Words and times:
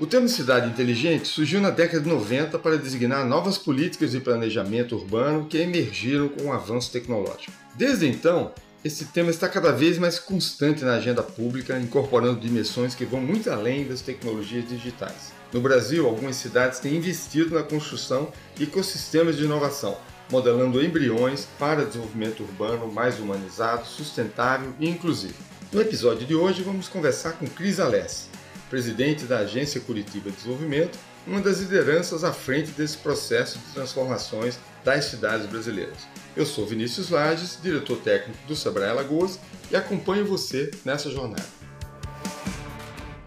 O 0.00 0.06
termo 0.06 0.28
cidade 0.28 0.68
inteligente 0.68 1.28
surgiu 1.28 1.60
na 1.60 1.70
década 1.70 2.02
de 2.02 2.08
90 2.08 2.58
para 2.58 2.76
designar 2.76 3.24
novas 3.24 3.56
políticas 3.56 4.10
de 4.10 4.18
planejamento 4.18 4.96
urbano 4.96 5.46
que 5.46 5.56
emergiram 5.56 6.28
com 6.28 6.46
o 6.46 6.52
avanço 6.52 6.90
tecnológico. 6.90 7.52
Desde 7.76 8.08
então, 8.08 8.52
esse 8.84 9.04
tema 9.06 9.30
está 9.30 9.48
cada 9.48 9.70
vez 9.70 9.96
mais 9.96 10.18
constante 10.18 10.82
na 10.82 10.96
agenda 10.96 11.22
pública, 11.22 11.78
incorporando 11.78 12.40
dimensões 12.40 12.92
que 12.92 13.04
vão 13.04 13.20
muito 13.20 13.48
além 13.48 13.86
das 13.86 14.00
tecnologias 14.00 14.68
digitais. 14.68 15.32
No 15.52 15.60
Brasil, 15.60 16.04
algumas 16.06 16.34
cidades 16.34 16.80
têm 16.80 16.96
investido 16.96 17.54
na 17.54 17.62
construção 17.62 18.32
de 18.56 18.64
ecossistemas 18.64 19.36
de 19.36 19.44
inovação, 19.44 19.96
modelando 20.28 20.84
embriões 20.84 21.46
para 21.56 21.84
desenvolvimento 21.84 22.42
urbano 22.42 22.92
mais 22.92 23.20
humanizado, 23.20 23.86
sustentável 23.86 24.74
e 24.80 24.90
inclusivo. 24.90 25.38
No 25.72 25.80
episódio 25.80 26.26
de 26.26 26.34
hoje, 26.34 26.64
vamos 26.64 26.88
conversar 26.88 27.34
com 27.34 27.46
Cris 27.46 27.78
Alessi, 27.78 28.26
presidente 28.74 29.24
da 29.26 29.38
Agência 29.38 29.80
Curitiba 29.80 30.30
de 30.30 30.36
Desenvolvimento, 30.36 30.98
uma 31.24 31.40
das 31.40 31.60
lideranças 31.60 32.24
à 32.24 32.32
frente 32.32 32.72
desse 32.72 32.96
processo 32.96 33.56
de 33.56 33.72
transformações 33.72 34.58
das 34.82 35.04
cidades 35.04 35.46
brasileiras. 35.46 36.08
Eu 36.34 36.44
sou 36.44 36.66
Vinícius 36.66 37.08
Lages, 37.08 37.56
diretor 37.62 37.98
técnico 37.98 38.44
do 38.48 38.56
Sebrae 38.56 38.90
Alagoas 38.90 39.38
e 39.70 39.76
acompanho 39.76 40.26
você 40.26 40.72
nessa 40.84 41.08
jornada. 41.08 41.44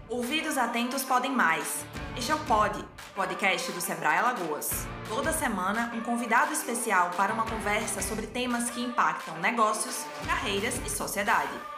Ouvidos 0.06 0.58
atentos 0.58 1.02
podem 1.02 1.32
mais. 1.32 1.82
Este 2.14 2.30
é 2.30 2.34
o 2.34 2.38
Pod, 2.40 2.84
podcast 3.14 3.72
do 3.72 3.80
Sebrae 3.80 4.18
Alagoas. 4.18 4.86
Toda 5.08 5.32
semana, 5.32 5.90
um 5.94 6.02
convidado 6.02 6.52
especial 6.52 7.10
para 7.16 7.32
uma 7.32 7.46
conversa 7.46 8.02
sobre 8.02 8.26
temas 8.26 8.68
que 8.68 8.82
impactam 8.82 9.40
negócios, 9.40 10.04
carreiras 10.26 10.74
e 10.84 10.90
sociedade. 10.90 11.77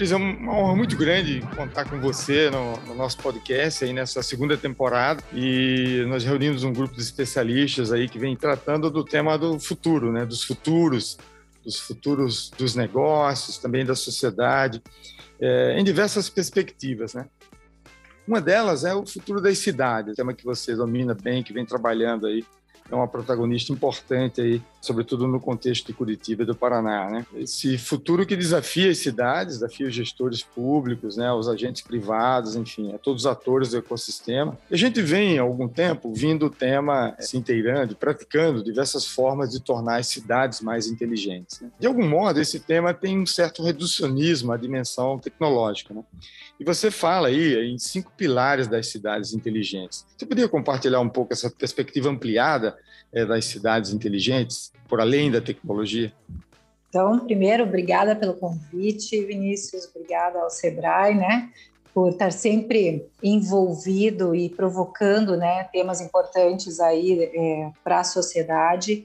Cris, 0.00 0.12
é 0.12 0.16
uma 0.16 0.54
honra 0.56 0.76
muito 0.76 0.96
grande 0.96 1.42
contar 1.54 1.84
com 1.84 2.00
você 2.00 2.48
no, 2.48 2.74
no, 2.86 2.94
nosso 2.94 3.18
podcast 3.18 3.84
aí 3.84 3.92
nessa 3.92 4.22
segunda 4.22 4.56
temporada 4.56 5.22
e 5.30 6.06
nós 6.08 6.24
reunimos 6.24 6.64
um 6.64 6.72
grupo 6.72 6.94
de 6.94 7.02
especialistas 7.02 7.92
aí 7.92 8.08
que 8.08 8.18
vem 8.18 8.34
tratando 8.34 8.90
do 8.90 9.04
tema 9.04 9.36
do 9.36 9.60
futuro, 9.60 10.10
né, 10.10 10.24
dos 10.24 10.42
futuros, 10.42 11.18
dos 11.62 11.78
futuros 11.78 12.50
dos 12.56 12.74
negócios, 12.74 13.58
também 13.58 13.84
da 13.84 13.94
sociedade, 13.94 14.82
é, 15.38 15.78
em 15.78 15.84
diversas 15.84 16.30
perspectivas, 16.30 17.12
né. 17.12 17.26
Uma 18.26 18.40
delas 18.40 18.86
é 18.86 18.94
o 18.94 19.04
futuro 19.04 19.38
das 19.38 19.58
cidades, 19.58 20.16
tema 20.16 20.32
que 20.32 20.46
você 20.46 20.74
domina 20.74 21.12
bem, 21.12 21.42
que 21.42 21.52
vem 21.52 21.66
trabalhando 21.66 22.26
aí 22.26 22.42
é 22.90 22.94
uma 22.94 23.06
protagonista 23.06 23.72
importante 23.72 24.40
aí, 24.40 24.62
sobretudo 24.80 25.26
no 25.26 25.40
contexto 25.40 25.86
de 25.86 25.92
Curitiba 25.92 26.42
e 26.42 26.46
do 26.46 26.54
Paraná, 26.54 27.10
né? 27.10 27.26
Esse 27.34 27.76
futuro 27.76 28.24
que 28.24 28.36
desafia 28.36 28.90
as 28.90 28.98
cidades, 28.98 29.58
desafia 29.58 29.86
os 29.86 29.94
gestores 29.94 30.42
públicos, 30.42 31.16
né, 31.16 31.30
os 31.32 31.48
agentes 31.48 31.82
privados, 31.82 32.56
enfim, 32.56 32.92
a 32.94 32.98
todos 32.98 33.22
os 33.22 33.26
atores 33.26 33.70
do 33.70 33.78
ecossistema. 33.78 34.58
E 34.70 34.74
a 34.74 34.78
gente 34.78 35.02
vem 35.02 35.38
há 35.38 35.42
algum 35.42 35.68
tempo 35.68 36.12
vindo 36.12 36.46
o 36.46 36.50
tema 36.50 37.14
se 37.18 37.36
inteirando, 37.36 37.94
praticando 37.94 38.62
diversas 38.62 39.06
formas 39.06 39.50
de 39.50 39.60
tornar 39.60 39.96
as 39.96 40.06
cidades 40.06 40.60
mais 40.60 40.86
inteligentes. 40.86 41.60
Né? 41.60 41.70
De 41.78 41.86
algum 41.86 42.08
modo, 42.08 42.40
esse 42.40 42.60
tema 42.60 42.94
tem 42.94 43.18
um 43.18 43.26
certo 43.26 43.62
reducionismo 43.62 44.52
à 44.52 44.56
dimensão 44.56 45.18
tecnológica, 45.18 45.92
né? 45.92 46.02
E 46.58 46.64
você 46.64 46.90
fala 46.90 47.28
aí 47.28 47.72
em 47.72 47.78
cinco 47.78 48.12
pilares 48.16 48.68
das 48.68 48.88
cidades 48.88 49.32
inteligentes. 49.32 50.04
Você 50.16 50.26
poderia 50.26 50.48
compartilhar 50.48 51.00
um 51.00 51.08
pouco 51.08 51.32
essa 51.32 51.50
perspectiva 51.50 52.10
ampliada 52.10 52.76
é, 53.12 53.24
das 53.24 53.46
cidades 53.46 53.92
inteligentes, 53.92 54.69
por 54.88 55.00
além 55.00 55.30
da 55.30 55.40
tecnologia? 55.40 56.12
Então, 56.88 57.20
primeiro, 57.20 57.62
obrigada 57.62 58.16
pelo 58.16 58.34
convite, 58.34 59.24
Vinícius, 59.24 59.88
obrigada 59.94 60.40
ao 60.40 60.50
Sebrae, 60.50 61.14
né, 61.14 61.48
por 61.94 62.10
estar 62.10 62.32
sempre 62.32 63.06
envolvido 63.22 64.34
e 64.34 64.48
provocando, 64.48 65.36
né, 65.36 65.64
temas 65.72 66.00
importantes 66.00 66.80
aí 66.80 67.30
é, 67.32 67.70
para 67.84 68.00
a 68.00 68.04
sociedade. 68.04 69.04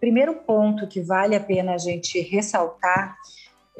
Primeiro 0.00 0.34
ponto 0.36 0.86
que 0.86 1.00
vale 1.00 1.36
a 1.36 1.40
pena 1.40 1.74
a 1.74 1.78
gente 1.78 2.18
ressaltar 2.20 3.14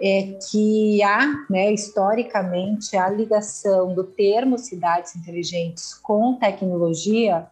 é 0.01 0.39
que 0.51 1.03
há, 1.03 1.27
né, 1.51 1.73
historicamente, 1.73 2.97
a 2.97 3.09
ligação 3.09 3.95
do 3.95 4.05
termo 4.05 4.59
cidades 4.59 5.17
inteligentes 5.17 5.95
com 5.95 6.35
tecnologia, 6.35 7.47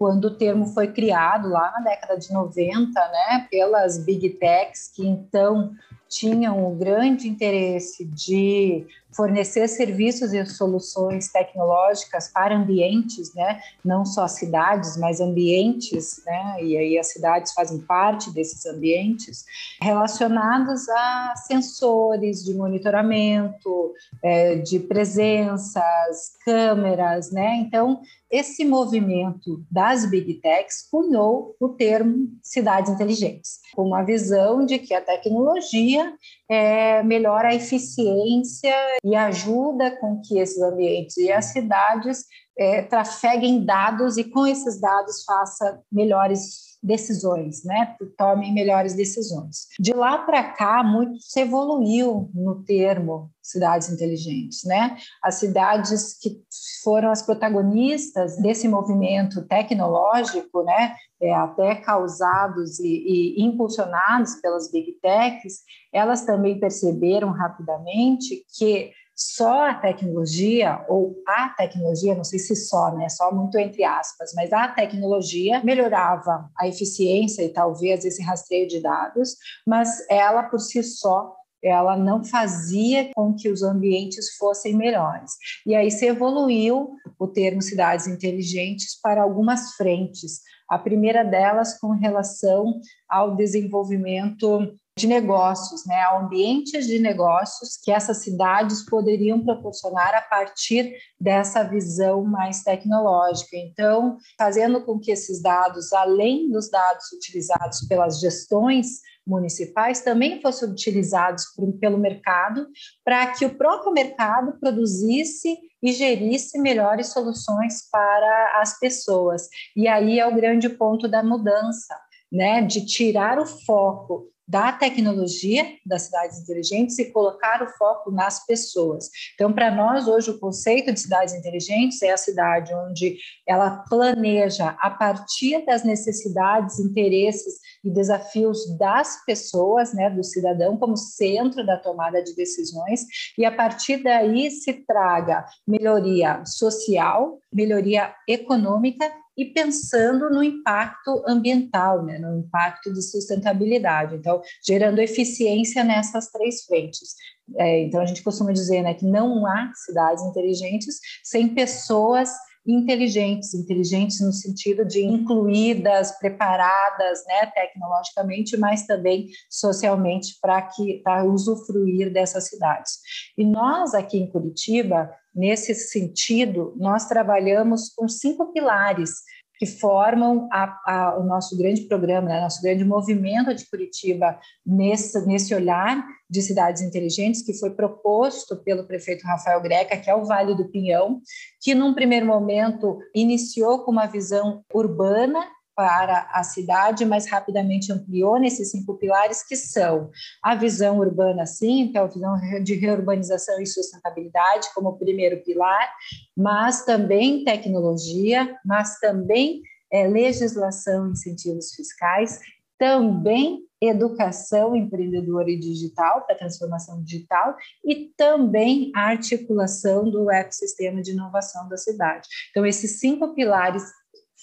quando 0.00 0.24
o 0.24 0.34
termo 0.34 0.64
foi 0.64 0.86
criado 0.86 1.46
lá 1.50 1.72
na 1.72 1.90
década 1.90 2.18
de 2.18 2.32
90, 2.32 2.90
né, 2.98 3.46
pelas 3.50 4.02
big 4.02 4.30
techs, 4.30 4.88
que 4.88 5.06
então 5.06 5.72
tinham 6.08 6.66
o 6.66 6.74
grande 6.74 7.28
interesse 7.28 8.06
de 8.06 8.86
fornecer 9.12 9.68
serviços 9.68 10.32
e 10.32 10.44
soluções 10.46 11.28
tecnológicas 11.28 12.28
para 12.28 12.56
ambientes, 12.56 13.34
né? 13.34 13.60
não 13.84 14.04
só 14.04 14.28
cidades, 14.28 14.96
mas 14.96 15.20
ambientes, 15.20 16.22
né? 16.24 16.56
e 16.62 16.76
aí 16.76 16.98
as 16.98 17.12
cidades 17.12 17.52
fazem 17.52 17.80
parte 17.80 18.30
desses 18.30 18.64
ambientes, 18.66 19.44
relacionados 19.80 20.88
a 20.88 21.34
sensores 21.46 22.44
de 22.44 22.54
monitoramento, 22.54 23.92
é, 24.22 24.56
de 24.56 24.78
presenças, 24.78 26.36
câmeras. 26.44 27.30
Né? 27.32 27.56
Então, 27.56 28.00
esse 28.30 28.64
movimento 28.64 29.64
das 29.68 30.06
big 30.08 30.34
techs 30.34 30.86
cunhou 30.88 31.56
o 31.58 31.70
termo 31.70 32.28
cidades 32.40 32.90
inteligentes, 32.90 33.58
com 33.74 33.82
uma 33.82 34.04
visão 34.04 34.64
de 34.64 34.78
que 34.78 34.94
a 34.94 35.00
tecnologia 35.00 36.14
é, 36.50 37.00
melhora 37.04 37.50
a 37.50 37.54
eficiência 37.54 38.74
e 39.04 39.14
ajuda 39.14 39.96
com 39.98 40.20
que 40.20 40.36
esses 40.36 40.60
ambientes 40.60 41.16
e 41.16 41.30
as 41.30 41.44
cidades 41.46 42.24
é, 42.58 42.82
trafeguem 42.82 43.64
dados 43.64 44.16
e 44.16 44.24
com 44.24 44.44
esses 44.44 44.80
dados 44.80 45.22
faça 45.24 45.80
melhores 45.92 46.69
decisões, 46.82 47.62
né? 47.64 47.94
Tomem 48.16 48.54
melhores 48.54 48.94
decisões. 48.94 49.66
De 49.78 49.92
lá 49.92 50.18
para 50.18 50.42
cá, 50.52 50.82
muito 50.82 51.20
se 51.20 51.40
evoluiu 51.40 52.30
no 52.34 52.62
termo 52.64 53.30
cidades 53.42 53.90
inteligentes, 53.90 54.64
né? 54.64 54.96
As 55.22 55.36
cidades 55.36 56.18
que 56.18 56.40
foram 56.82 57.10
as 57.10 57.22
protagonistas 57.22 58.36
desse 58.40 58.68
movimento 58.68 59.46
tecnológico, 59.46 60.62
né? 60.62 60.94
É, 61.20 61.34
até 61.34 61.74
causados 61.74 62.78
e, 62.78 63.36
e 63.36 63.42
impulsionados 63.42 64.36
pelas 64.36 64.70
big 64.70 64.92
techs, 65.02 65.60
elas 65.92 66.24
também 66.24 66.58
perceberam 66.58 67.30
rapidamente 67.30 68.42
que 68.56 68.90
só 69.20 69.68
a 69.68 69.74
tecnologia, 69.74 70.82
ou 70.88 71.14
a 71.26 71.50
tecnologia, 71.50 72.14
não 72.14 72.24
sei 72.24 72.38
se 72.38 72.56
só, 72.56 72.94
né? 72.94 73.08
Só 73.10 73.30
muito 73.30 73.58
entre 73.58 73.84
aspas, 73.84 74.32
mas 74.34 74.52
a 74.52 74.68
tecnologia 74.68 75.62
melhorava 75.62 76.48
a 76.58 76.66
eficiência 76.66 77.42
e 77.42 77.52
talvez 77.52 78.04
esse 78.04 78.22
rastreio 78.22 78.66
de 78.66 78.80
dados, 78.80 79.36
mas 79.66 80.08
ela 80.08 80.44
por 80.44 80.58
si 80.58 80.82
só 80.82 81.34
ela 81.62 81.94
não 81.96 82.24
fazia 82.24 83.10
com 83.14 83.34
que 83.34 83.50
os 83.50 83.62
ambientes 83.62 84.34
fossem 84.38 84.74
melhores. 84.74 85.32
E 85.66 85.74
aí 85.74 85.90
se 85.90 86.06
evoluiu 86.06 86.92
o 87.18 87.28
termo 87.28 87.60
cidades 87.60 88.06
inteligentes 88.06 88.98
para 88.98 89.22
algumas 89.22 89.74
frentes. 89.74 90.40
A 90.70 90.78
primeira 90.78 91.22
delas 91.22 91.78
com 91.78 91.90
relação 91.90 92.80
ao 93.08 93.36
desenvolvimento 93.36 94.72
de 95.00 95.06
negócios, 95.06 95.86
né, 95.86 95.96
a 96.02 96.18
ambientes 96.18 96.86
de 96.86 96.98
negócios 96.98 97.78
que 97.82 97.90
essas 97.90 98.18
cidades 98.18 98.84
poderiam 98.84 99.42
proporcionar 99.42 100.14
a 100.14 100.20
partir 100.20 100.94
dessa 101.18 101.62
visão 101.62 102.22
mais 102.22 102.62
tecnológica. 102.62 103.56
Então, 103.56 104.18
fazendo 104.38 104.84
com 104.84 104.98
que 104.98 105.10
esses 105.10 105.42
dados, 105.42 105.92
além 105.92 106.50
dos 106.50 106.70
dados 106.70 107.10
utilizados 107.12 107.80
pelas 107.88 108.20
gestões 108.20 109.00
municipais, 109.26 110.02
também 110.02 110.40
fossem 110.42 110.68
utilizados 110.68 111.46
por, 111.56 111.72
pelo 111.78 111.96
mercado, 111.96 112.66
para 113.02 113.28
que 113.28 113.46
o 113.46 113.56
próprio 113.56 113.92
mercado 113.92 114.58
produzisse 114.60 115.56
e 115.82 115.92
gerisse 115.92 116.58
melhores 116.58 117.08
soluções 117.08 117.88
para 117.90 118.60
as 118.60 118.78
pessoas. 118.78 119.48
E 119.74 119.88
aí 119.88 120.18
é 120.18 120.26
o 120.26 120.34
grande 120.34 120.68
ponto 120.68 121.08
da 121.08 121.22
mudança. 121.22 121.96
Né, 122.32 122.62
de 122.62 122.86
tirar 122.86 123.40
o 123.40 123.44
foco 123.44 124.29
da 124.50 124.72
tecnologia 124.72 125.64
das 125.86 126.02
cidades 126.02 126.40
inteligentes 126.40 126.98
e 126.98 127.12
colocar 127.12 127.62
o 127.62 127.68
foco 127.78 128.10
nas 128.10 128.44
pessoas. 128.44 129.08
Então, 129.34 129.52
para 129.52 129.70
nós, 129.70 130.08
hoje, 130.08 130.32
o 130.32 130.40
conceito 130.40 130.92
de 130.92 130.98
cidades 130.98 131.32
inteligentes 131.32 132.02
é 132.02 132.10
a 132.10 132.16
cidade 132.16 132.74
onde 132.74 133.16
ela 133.46 133.84
planeja 133.88 134.76
a 134.80 134.90
partir 134.90 135.64
das 135.64 135.84
necessidades, 135.84 136.80
interesses 136.80 137.60
e 137.84 137.90
desafios 137.90 138.76
das 138.76 139.24
pessoas, 139.24 139.92
né, 139.94 140.10
do 140.10 140.22
cidadão 140.22 140.76
como 140.76 140.96
centro 140.96 141.64
da 141.64 141.76
tomada 141.76 142.22
de 142.22 142.34
decisões, 142.34 143.04
e 143.36 143.44
a 143.44 143.52
partir 143.52 144.02
daí 144.02 144.50
se 144.50 144.72
traga 144.86 145.44
melhoria 145.66 146.44
social, 146.44 147.38
melhoria 147.52 148.14
econômica 148.28 149.10
e 149.36 149.46
pensando 149.46 150.28
no 150.28 150.42
impacto 150.42 151.22
ambiental, 151.26 152.04
né, 152.04 152.18
no 152.18 152.40
impacto 152.40 152.92
de 152.92 153.00
sustentabilidade. 153.02 154.16
Então, 154.16 154.42
gerando 154.66 154.98
eficiência 154.98 155.82
nessas 155.82 156.30
três 156.30 156.64
frentes. 156.64 157.14
É, 157.56 157.82
então, 157.82 158.00
a 158.00 158.06
gente 158.06 158.22
costuma 158.22 158.52
dizer 158.52 158.82
né, 158.82 158.92
que 158.92 159.06
não 159.06 159.46
há 159.46 159.72
cidades 159.74 160.22
inteligentes 160.24 160.96
sem 161.24 161.48
pessoas 161.48 162.30
inteligentes, 162.70 163.54
inteligentes 163.54 164.20
no 164.20 164.32
sentido 164.32 164.84
de 164.84 165.04
incluídas, 165.04 166.16
preparadas, 166.18 167.24
né, 167.26 167.46
tecnologicamente, 167.54 168.56
mas 168.56 168.86
também 168.86 169.28
socialmente 169.48 170.38
para 170.40 170.62
que 170.62 171.00
para 171.02 171.24
usufruir 171.24 172.12
dessas 172.12 172.48
cidades. 172.48 172.92
E 173.36 173.44
nós 173.44 173.94
aqui 173.94 174.18
em 174.18 174.30
Curitiba, 174.30 175.10
nesse 175.34 175.74
sentido, 175.74 176.74
nós 176.76 177.06
trabalhamos 177.06 177.92
com 177.94 178.08
cinco 178.08 178.52
pilares 178.52 179.10
que 179.60 179.66
formam 179.66 180.48
a, 180.50 180.80
a, 180.86 181.18
o 181.18 181.22
nosso 181.22 181.54
grande 181.54 181.82
programa, 181.82 182.30
né, 182.30 182.40
nosso 182.40 182.62
grande 182.62 182.82
movimento 182.82 183.54
de 183.54 183.68
Curitiba 183.68 184.40
nesse, 184.64 185.26
nesse 185.26 185.54
olhar 185.54 186.02
de 186.30 186.40
cidades 186.40 186.80
inteligentes, 186.80 187.42
que 187.42 187.52
foi 187.52 187.68
proposto 187.68 188.56
pelo 188.56 188.86
prefeito 188.86 189.26
Rafael 189.26 189.60
Greca, 189.60 189.98
que 189.98 190.08
é 190.08 190.14
o 190.14 190.24
Vale 190.24 190.54
do 190.54 190.70
Pinhão, 190.70 191.20
que 191.60 191.74
num 191.74 191.92
primeiro 191.92 192.24
momento 192.24 192.98
iniciou 193.14 193.84
com 193.84 193.90
uma 193.90 194.06
visão 194.06 194.64
urbana 194.72 195.46
para 195.74 196.28
a 196.32 196.42
cidade, 196.42 197.04
mas 197.04 197.28
rapidamente 197.28 197.92
ampliou 197.92 198.38
nesses 198.38 198.70
cinco 198.70 198.94
pilares, 198.98 199.42
que 199.42 199.56
são 199.56 200.10
a 200.42 200.54
visão 200.54 200.98
urbana, 200.98 201.46
sim, 201.46 201.92
é 201.94 201.98
a 201.98 202.06
visão 202.06 202.34
de 202.62 202.74
reurbanização 202.74 203.60
e 203.60 203.66
sustentabilidade 203.66 204.68
como 204.74 204.98
primeiro 204.98 205.42
pilar, 205.42 205.90
mas 206.36 206.84
também 206.84 207.44
tecnologia, 207.44 208.56
mas 208.64 208.98
também 208.98 209.62
é, 209.92 210.06
legislação 210.06 211.10
incentivos 211.10 211.74
fiscais, 211.74 212.38
também 212.78 213.64
educação 213.80 214.76
empreendedora 214.76 215.50
e 215.50 215.58
digital 215.58 216.26
para 216.26 216.36
transformação 216.36 217.02
digital 217.02 217.56
e 217.84 218.12
também 218.16 218.92
a 218.94 219.08
articulação 219.08 220.10
do 220.10 220.30
ecossistema 220.30 221.00
de 221.00 221.12
inovação 221.12 221.66
da 221.68 221.78
cidade. 221.78 222.28
Então, 222.50 222.66
esses 222.66 223.00
cinco 223.00 223.34
pilares 223.34 223.82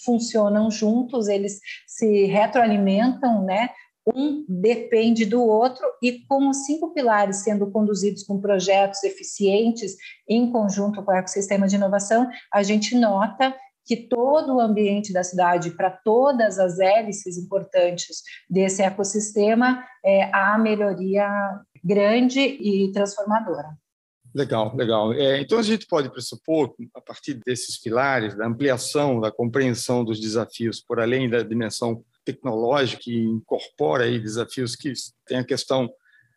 funcionam 0.04 0.70
juntos, 0.70 1.28
eles 1.28 1.60
se 1.86 2.24
retroalimentam, 2.26 3.44
né? 3.44 3.70
Um 4.14 4.44
depende 4.48 5.26
do 5.26 5.42
outro, 5.42 5.84
e 6.02 6.24
com 6.26 6.48
os 6.48 6.64
cinco 6.64 6.94
pilares 6.94 7.42
sendo 7.42 7.70
conduzidos 7.70 8.22
com 8.22 8.40
projetos 8.40 9.02
eficientes 9.04 9.96
em 10.26 10.50
conjunto 10.50 11.02
com 11.02 11.10
o 11.10 11.14
ecossistema 11.14 11.68
de 11.68 11.76
inovação, 11.76 12.26
a 12.52 12.62
gente 12.62 12.94
nota 12.94 13.54
que 13.84 13.96
todo 13.96 14.54
o 14.54 14.60
ambiente 14.60 15.12
da 15.12 15.22
cidade, 15.22 15.70
para 15.70 15.90
todas 15.90 16.58
as 16.58 16.78
hélices 16.78 17.38
importantes 17.38 18.22
desse 18.48 18.82
ecossistema, 18.82 19.82
é, 20.04 20.30
há 20.30 20.58
melhoria 20.58 21.26
grande 21.82 22.40
e 22.40 22.92
transformadora. 22.92 23.68
Legal, 24.34 24.76
legal. 24.76 25.12
É, 25.12 25.40
então 25.40 25.58
a 25.58 25.62
gente 25.62 25.86
pode 25.86 26.10
pressupor, 26.10 26.74
a 26.94 27.00
partir 27.00 27.34
desses 27.34 27.78
pilares, 27.78 28.36
da 28.36 28.46
ampliação, 28.46 29.20
da 29.20 29.32
compreensão 29.32 30.04
dos 30.04 30.20
desafios, 30.20 30.80
por 30.80 31.00
além 31.00 31.28
da 31.28 31.42
dimensão 31.42 32.04
tecnológica, 32.24 33.02
que 33.02 33.16
incorpora 33.16 34.04
aí 34.04 34.18
desafios 34.18 34.76
que 34.76 34.92
tem 35.26 35.38
a 35.38 35.44
questão 35.44 35.90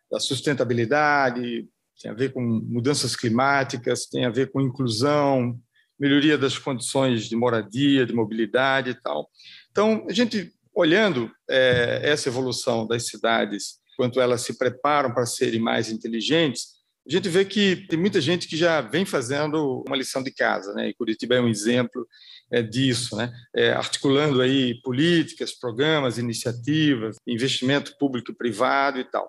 da 0.09 0.19
sustentabilidade, 0.19 1.67
tem 2.01 2.11
a 2.11 2.13
ver 2.13 2.33
com 2.33 2.41
mudanças 2.41 3.15
climáticas, 3.15 4.05
tem 4.05 4.25
a 4.25 4.29
ver 4.29 4.51
com 4.51 4.61
inclusão, 4.61 5.59
melhoria 5.99 6.37
das 6.37 6.57
condições 6.57 7.29
de 7.29 7.35
moradia, 7.35 8.05
de 8.05 8.13
mobilidade 8.13 8.89
e 8.89 8.95
tal. 8.95 9.29
Então, 9.69 10.05
a 10.09 10.13
gente 10.13 10.51
olhando 10.73 11.31
é, 11.49 12.01
essa 12.03 12.29
evolução 12.29 12.87
das 12.87 13.07
cidades, 13.07 13.79
quanto 13.95 14.19
elas 14.19 14.41
se 14.41 14.57
preparam 14.57 15.13
para 15.13 15.25
serem 15.25 15.59
mais 15.59 15.91
inteligentes, 15.91 16.80
a 17.07 17.11
gente 17.11 17.29
vê 17.29 17.43
que 17.43 17.87
tem 17.87 17.97
muita 17.97 18.21
gente 18.21 18.47
que 18.47 18.55
já 18.55 18.79
vem 18.79 19.05
fazendo 19.05 19.83
uma 19.87 19.97
lição 19.97 20.21
de 20.21 20.31
casa, 20.31 20.71
né? 20.73 20.89
E 20.89 20.93
Curitiba 20.93 21.35
é 21.35 21.41
um 21.41 21.47
exemplo 21.49 22.07
é, 22.51 22.61
disso, 22.61 23.15
né? 23.15 23.33
É, 23.55 23.71
articulando 23.71 24.39
aí 24.39 24.79
políticas, 24.81 25.51
programas, 25.51 26.19
iniciativas, 26.19 27.15
investimento 27.25 27.97
público 27.97 28.31
e 28.31 28.35
privado 28.35 28.99
e 28.99 29.03
tal, 29.03 29.27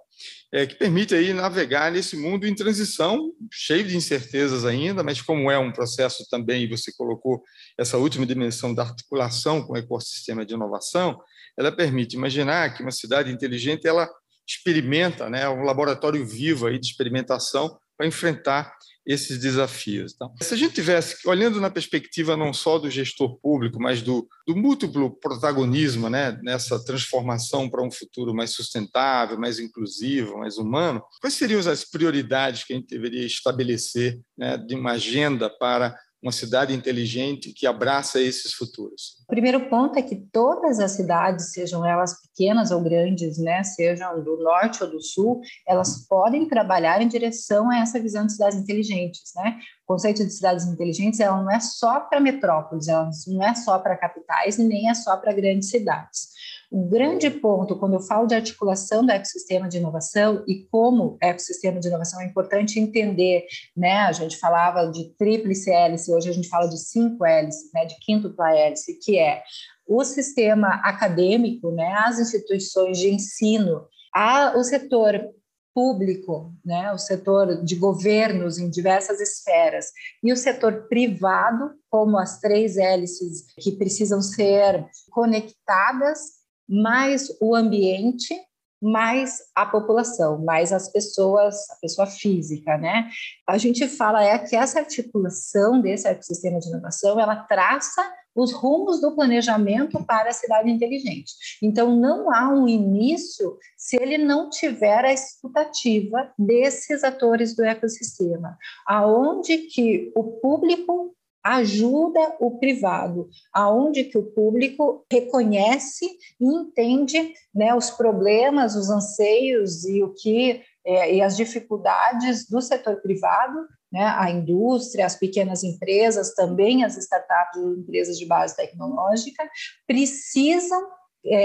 é, 0.53 0.67
que 0.67 0.75
permite 0.75 1.15
aí 1.15 1.33
navegar 1.33 1.91
nesse 1.91 2.15
mundo 2.15 2.47
em 2.47 2.55
transição, 2.55 3.33
cheio 3.51 3.85
de 3.85 3.97
incertezas 3.97 4.67
ainda, 4.67 5.03
mas 5.03 5.23
como 5.23 5.51
é 5.51 5.59
um 5.59 5.73
processo 5.73 6.27
também, 6.31 6.69
você 6.69 6.93
colocou 6.93 7.43
essa 7.79 7.97
última 7.97 8.27
dimensão 8.27 8.75
da 8.75 8.83
articulação 8.83 9.63
com 9.63 9.73
o 9.73 9.77
ecossistema 9.79 10.45
de 10.45 10.53
inovação, 10.53 11.19
ela 11.57 11.73
permite 11.73 12.17
imaginar 12.17 12.75
que 12.75 12.83
uma 12.83 12.91
cidade 12.91 13.33
inteligente 13.33 13.87
ela 13.87 14.11
experimenta, 14.47 15.29
né, 15.31 15.49
um 15.49 15.63
laboratório 15.63 16.25
vivo 16.27 16.67
aí 16.67 16.79
de 16.79 16.87
experimentação 16.87 17.79
para 17.97 18.07
enfrentar 18.07 18.73
esses 19.05 19.39
desafios. 19.39 20.13
Então, 20.15 20.33
se 20.41 20.55
a 20.55 20.57
gente 20.57 20.75
tivesse, 20.75 21.27
olhando 21.27 21.61
na 21.61 21.71
perspectiva 21.71 22.37
não 22.37 22.53
só 22.53 22.79
do 22.79 22.89
gestor 22.89 23.37
público, 23.41 23.81
mas 23.81 24.01
do, 24.01 24.29
do 24.47 24.55
múltiplo 24.55 25.11
protagonismo 25.19 26.09
né, 26.09 26.39
nessa 26.43 26.83
transformação 26.85 27.69
para 27.69 27.83
um 27.83 27.91
futuro 27.91 28.33
mais 28.33 28.51
sustentável, 28.51 29.39
mais 29.39 29.59
inclusivo, 29.59 30.39
mais 30.39 30.57
humano, 30.57 31.03
quais 31.21 31.35
seriam 31.35 31.59
as 31.61 31.85
prioridades 31.85 32.65
que 32.65 32.73
a 32.73 32.77
gente 32.77 32.89
deveria 32.89 33.27
estabelecer 33.27 34.21
né, 34.39 34.57
de 34.57 34.75
uma 34.75 34.93
agenda 34.93 35.51
para 35.51 35.97
uma 36.23 36.31
cidade 36.31 36.73
inteligente 36.73 37.53
que 37.53 37.67
abraça 37.67 38.21
esses 38.21 38.53
futuros? 38.55 39.17
O 39.25 39.27
primeiro 39.27 39.69
ponto 39.69 39.99
é 39.99 40.03
que 40.03 40.15
todas 40.33 40.79
as 40.79 40.93
cidades, 40.93 41.53
sejam 41.53 41.85
elas 41.85 42.15
pequenas 42.23 42.71
ou 42.71 42.81
grandes, 42.81 43.39
né, 43.39 43.65
sejam 43.65 44.23
do 44.23 44.37
norte 44.39 44.85
ou 44.85 44.91
do 44.91 45.03
sul, 45.03 45.41
elas 45.67 46.07
podem 46.07 46.49
trabalhar 46.49 47.03
em 47.03 47.09
direção 47.09 47.69
a 47.71 47.79
essa 47.79 48.01
visão 48.01 48.25
de 48.25 48.33
cidades 48.33 48.59
inteligentes, 48.59 49.33
né? 49.35 49.59
O 49.85 49.95
conceito 49.95 50.25
de 50.25 50.33
cidades 50.33 50.65
inteligentes, 50.65 51.19
ela 51.19 51.43
não 51.43 51.51
é 51.51 51.59
só 51.59 52.01
para 52.01 52.21
metrópoles, 52.21 52.87
ela 52.87 53.11
não 53.27 53.45
é 53.45 53.55
só 53.55 53.79
para 53.79 53.97
capitais 53.97 54.57
nem 54.59 54.89
é 54.89 54.95
só 54.95 55.17
para 55.17 55.33
grandes 55.33 55.71
cidades. 55.71 56.29
O 56.75 56.89
grande 56.89 57.29
ponto, 57.29 57.77
quando 57.77 57.93
eu 57.93 58.01
falo 58.01 58.27
de 58.27 58.35
articulação 58.35 59.05
do 59.05 59.13
ecossistema 59.13 59.69
de 59.69 59.77
inovação 59.77 60.43
e 60.49 60.67
como 60.71 61.19
ecossistema 61.21 61.79
de 61.79 61.89
inovação 61.89 62.19
é 62.19 62.25
importante 62.25 62.81
entender, 62.81 63.45
né? 63.77 63.99
A 63.99 64.13
gente 64.13 64.39
falava 64.39 64.87
de 64.87 65.15
tríplice 65.19 65.71
hélice, 65.71 66.11
hoje 66.11 66.31
a 66.31 66.33
gente 66.33 66.49
fala 66.49 66.67
de 66.67 66.79
cinco 66.79 67.27
hélices, 67.27 67.71
né? 67.75 67.85
De 67.85 67.95
quíntupla 67.97 68.57
hélice, 68.57 68.99
que 69.03 69.19
é 69.19 69.43
o 69.87 70.03
sistema 70.03 70.81
acadêmico, 70.83 71.71
né? 71.73 71.93
As 72.07 72.19
instituições 72.19 72.97
de 72.97 73.11
ensino, 73.11 73.87
a, 74.15 74.57
o 74.57 74.65
setor 74.65 75.29
público, 75.75 76.55
né, 76.63 76.93
o 76.93 76.99
setor 76.99 77.65
de 77.65 77.75
governos 77.77 78.59
em 78.59 78.69
diversas 78.69 79.21
esferas, 79.21 79.87
e 80.23 80.31
o 80.31 80.37
setor 80.37 80.87
privado, 80.87 81.71
como 81.89 82.19
as 82.19 82.41
três 82.41 82.77
hélices 82.77 83.47
que 83.59 83.73
precisam 83.73 84.21
ser 84.21 84.87
conectadas 85.11 86.42
mais 86.69 87.29
o 87.41 87.55
ambiente, 87.55 88.35
mais 88.83 89.39
a 89.55 89.65
população, 89.65 90.45
mais 90.45 90.73
as 90.73 90.91
pessoas, 90.91 91.71
a 91.71 91.77
pessoa 91.77 92.07
física, 92.07 92.77
né? 92.77 93.09
A 93.49 93.57
gente 93.57 93.87
fala 93.87 94.25
é 94.25 94.37
que 94.39 94.57
essa 94.57 94.81
articulação 94.81 95.81
desse 95.81 96.09
ecossistema 96.09 96.59
de 96.59 96.69
inovação, 96.69 97.21
ela 97.21 97.37
traça 97.37 98.03
os 98.35 98.53
rumos 98.53 99.01
do 99.01 99.15
planejamento 99.15 100.03
para 100.05 100.31
a 100.31 100.33
cidade 100.33 100.71
inteligente. 100.71 101.33
Então, 101.63 101.95
não 101.95 102.35
há 102.35 102.49
um 102.49 102.67
início 102.67 103.57
se 103.77 103.97
ele 104.01 104.19
não 104.19 104.49
tiver 104.49 105.05
a 105.05 105.13
escutativa 105.13 106.33
desses 106.39 107.05
atores 107.05 107.55
do 107.55 107.63
ecossistema, 107.63 108.57
aonde 108.87 109.59
que 109.59 110.11
o 110.17 110.25
público 110.41 111.15
ajuda 111.43 112.37
o 112.39 112.59
privado, 112.59 113.29
aonde 113.53 114.05
que 114.05 114.17
o 114.17 114.31
público 114.33 115.05
reconhece 115.11 116.07
e 116.41 116.47
entende 116.47 117.35
né, 117.55 117.75
os 117.75 117.91
problemas, 117.91 118.77
os 118.77 118.89
anseios 118.89 119.85
e 119.85 120.03
o 120.03 120.13
que 120.15 120.63
é, 120.85 121.15
e 121.15 121.23
as 121.23 121.37
dificuldades 121.37 122.49
do 122.49 122.61
setor 122.61 123.01
privado, 123.01 123.67
né, 123.93 124.05
a 124.05 124.31
indústria, 124.31 125.07
as 125.07 125.17
pequenas 125.17 125.63
empresas, 125.63 126.35
também 126.35 126.83
as 126.83 126.97
startups 126.97 127.61
empresas 127.79 128.19
de 128.19 128.27
base 128.27 128.57
tecnológica 128.57 129.49
precisam 129.87 130.83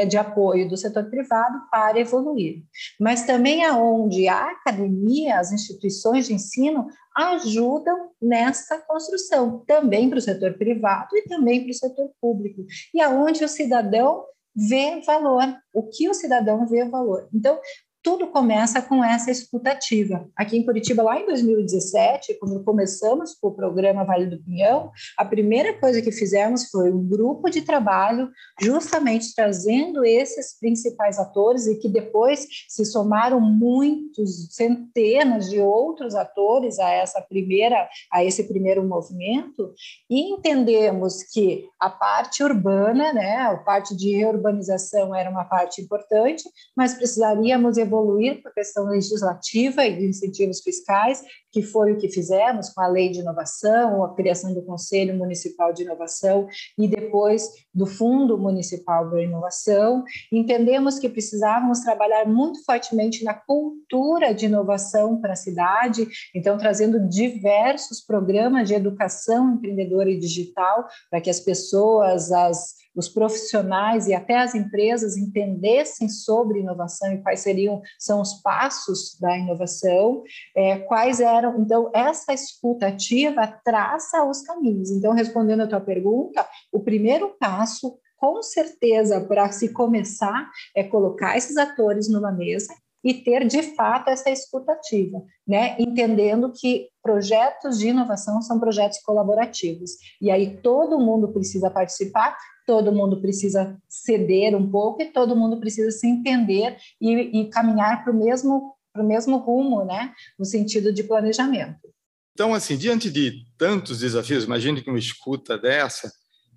de 0.09 0.17
apoio 0.17 0.67
do 0.67 0.75
setor 0.75 1.09
privado 1.09 1.59
para 1.69 1.99
evoluir. 1.99 2.63
Mas 2.99 3.25
também 3.25 3.63
aonde 3.63 4.27
a 4.27 4.51
academia, 4.51 5.39
as 5.39 5.51
instituições 5.51 6.25
de 6.25 6.33
ensino 6.33 6.87
ajudam 7.15 8.09
nessa 8.21 8.77
construção, 8.79 9.63
também 9.67 10.09
para 10.09 10.19
o 10.19 10.21
setor 10.21 10.57
privado 10.57 11.15
e 11.15 11.23
também 11.23 11.63
para 11.63 11.71
o 11.71 11.75
setor 11.75 12.09
público. 12.19 12.65
E 12.93 13.01
aonde 13.01 13.43
o 13.43 13.47
cidadão 13.47 14.23
vê 14.55 15.01
valor, 15.05 15.43
o 15.71 15.83
que 15.83 16.09
o 16.09 16.13
cidadão 16.13 16.65
vê 16.65 16.83
valor. 16.85 17.29
Então, 17.31 17.59
tudo 18.07 18.27
começa 18.27 18.81
com 18.81 19.03
essa 19.03 19.29
escutativa. 19.29 20.29
Aqui 20.33 20.57
em 20.57 20.63
Curitiba, 20.63 21.03
lá 21.03 21.19
em 21.19 21.25
2017, 21.25 22.35
quando 22.39 22.63
começamos 22.63 23.33
com 23.33 23.49
o 23.49 23.53
programa 23.53 24.05
Vale 24.05 24.27
do 24.27 24.41
Pinhão, 24.41 24.89
a 25.17 25.25
primeira 25.25 25.77
coisa 25.77 26.01
que 26.01 26.09
fizemos 26.09 26.69
foi 26.69 26.89
um 26.89 27.05
grupo 27.05 27.49
de 27.49 27.63
trabalho, 27.63 28.29
justamente 28.61 29.35
trazendo 29.35 30.05
esses 30.05 30.57
principais 30.57 31.19
atores 31.19 31.67
e 31.67 31.79
que 31.79 31.89
depois 31.89 32.47
se 32.69 32.85
somaram 32.85 33.41
muitos, 33.41 34.55
centenas 34.55 35.49
de 35.49 35.59
outros 35.59 36.15
atores 36.15 36.79
a 36.79 36.89
essa 36.89 37.21
primeira, 37.21 37.89
a 38.09 38.23
esse 38.23 38.45
primeiro 38.45 38.87
movimento, 38.87 39.73
e 40.09 40.31
entendemos 40.31 41.23
que 41.23 41.65
a 41.77 41.89
parte 41.89 42.41
urbana, 42.41 43.11
né, 43.11 43.35
a 43.35 43.57
parte 43.57 43.97
de 43.97 44.15
reurbanização 44.15 45.13
era 45.13 45.29
uma 45.29 45.43
parte 45.43 45.81
importante, 45.81 46.45
mas 46.73 46.93
precisaríamos 46.93 47.75
evoluir 47.75 47.96
evoluir 47.97 48.41
para 48.41 48.51
a 48.51 48.53
questão 48.53 48.85
legislativa 48.87 49.85
e 49.85 49.97
de 49.97 50.05
incentivos 50.05 50.61
fiscais, 50.61 51.23
que 51.57 51.63
foi 51.63 51.91
o 51.91 51.97
que 51.97 52.07
fizemos 52.07 52.69
com 52.69 52.81
a 52.81 52.87
lei 52.87 53.09
de 53.09 53.19
inovação, 53.19 54.03
a 54.03 54.13
criação 54.13 54.53
do 54.53 54.61
Conselho 54.61 55.17
Municipal 55.17 55.73
de 55.73 55.81
Inovação 55.81 56.47
e 56.77 56.87
depois 56.87 57.49
do 57.73 57.87
Fundo 57.87 58.37
Municipal 58.37 59.09
da 59.09 59.19
Inovação. 59.19 60.03
Entendemos 60.31 60.99
que 60.99 61.09
precisávamos 61.09 61.79
trabalhar 61.79 62.27
muito 62.27 62.63
fortemente 62.63 63.23
na 63.23 63.33
cultura 63.33 64.35
de 64.35 64.45
inovação 64.45 65.19
para 65.19 65.33
a 65.33 65.35
cidade, 65.35 66.07
então 66.35 66.59
trazendo 66.59 67.09
diversos 67.09 67.99
programas 67.99 68.67
de 68.67 68.75
educação 68.75 69.55
empreendedora 69.55 70.11
e 70.11 70.19
digital 70.19 70.85
para 71.09 71.21
que 71.21 71.29
as 71.31 71.39
pessoas, 71.39 72.31
as 72.31 72.75
os 72.97 73.07
profissionais 73.07 74.07
e 74.07 74.15
até 74.15 74.39
as 74.39 74.55
empresas 74.55 75.15
entendessem 75.15 76.09
sobre 76.09 76.59
inovação 76.59 77.13
e 77.13 77.21
quais 77.21 77.41
seriam 77.41 77.79
são 77.99 78.19
os 78.19 78.41
passos 78.41 79.15
da 79.21 79.37
inovação, 79.37 80.23
é, 80.55 80.79
quais 80.79 81.19
eram. 81.19 81.46
Então, 81.57 81.89
essa 81.93 82.33
escutativa 82.33 83.47
traça 83.63 84.23
os 84.23 84.41
caminhos. 84.41 84.89
Então, 84.91 85.13
respondendo 85.13 85.61
a 85.61 85.67
tua 85.67 85.81
pergunta, 85.81 86.45
o 86.71 86.79
primeiro 86.79 87.35
passo 87.39 87.97
com 88.17 88.41
certeza, 88.41 89.21
para 89.21 89.51
se 89.51 89.71
começar, 89.71 90.49
é 90.75 90.83
colocar 90.83 91.37
esses 91.37 91.55
atores 91.55 92.09
numa 92.09 92.31
mesa 92.31 92.73
e 93.03 93.13
ter 93.13 93.45
de 93.45 93.61
fato 93.61 94.09
essa 94.09 94.29
escutativa, 94.31 95.21
né? 95.47 95.75
Entendendo 95.79 96.51
que 96.51 96.89
projetos 97.01 97.77
de 97.77 97.89
inovação 97.89 98.41
são 98.41 98.59
projetos 98.59 98.99
colaborativos 98.99 99.91
e 100.19 100.31
aí 100.31 100.57
todo 100.57 100.99
mundo 100.99 101.31
precisa 101.31 101.69
participar 101.69 102.35
todo 102.67 102.91
mundo 102.91 103.21
precisa 103.21 103.77
ceder 103.87 104.53
um 104.53 104.69
pouco 104.69 105.01
e 105.01 105.05
todo 105.05 105.37
mundo 105.37 105.57
precisa 105.57 105.89
se 105.89 106.05
entender 106.05 106.75
e, 106.99 107.41
e 107.41 107.49
caminhar 107.49 108.03
para 108.03 108.11
o 108.11 108.15
mesmo, 108.15 108.75
mesmo 109.03 109.37
rumo, 109.37 109.85
né, 109.85 110.13
no 110.37 110.45
sentido 110.45 110.93
de 110.93 111.03
planejamento. 111.03 111.87
Então, 112.33 112.53
assim, 112.53 112.77
diante 112.77 113.09
de 113.09 113.45
tantos 113.57 113.99
desafios, 113.99 114.43
imagine 114.43 114.81
que 114.81 114.89
uma 114.89 114.99
escuta 114.99 115.57
dessa, 115.57 116.11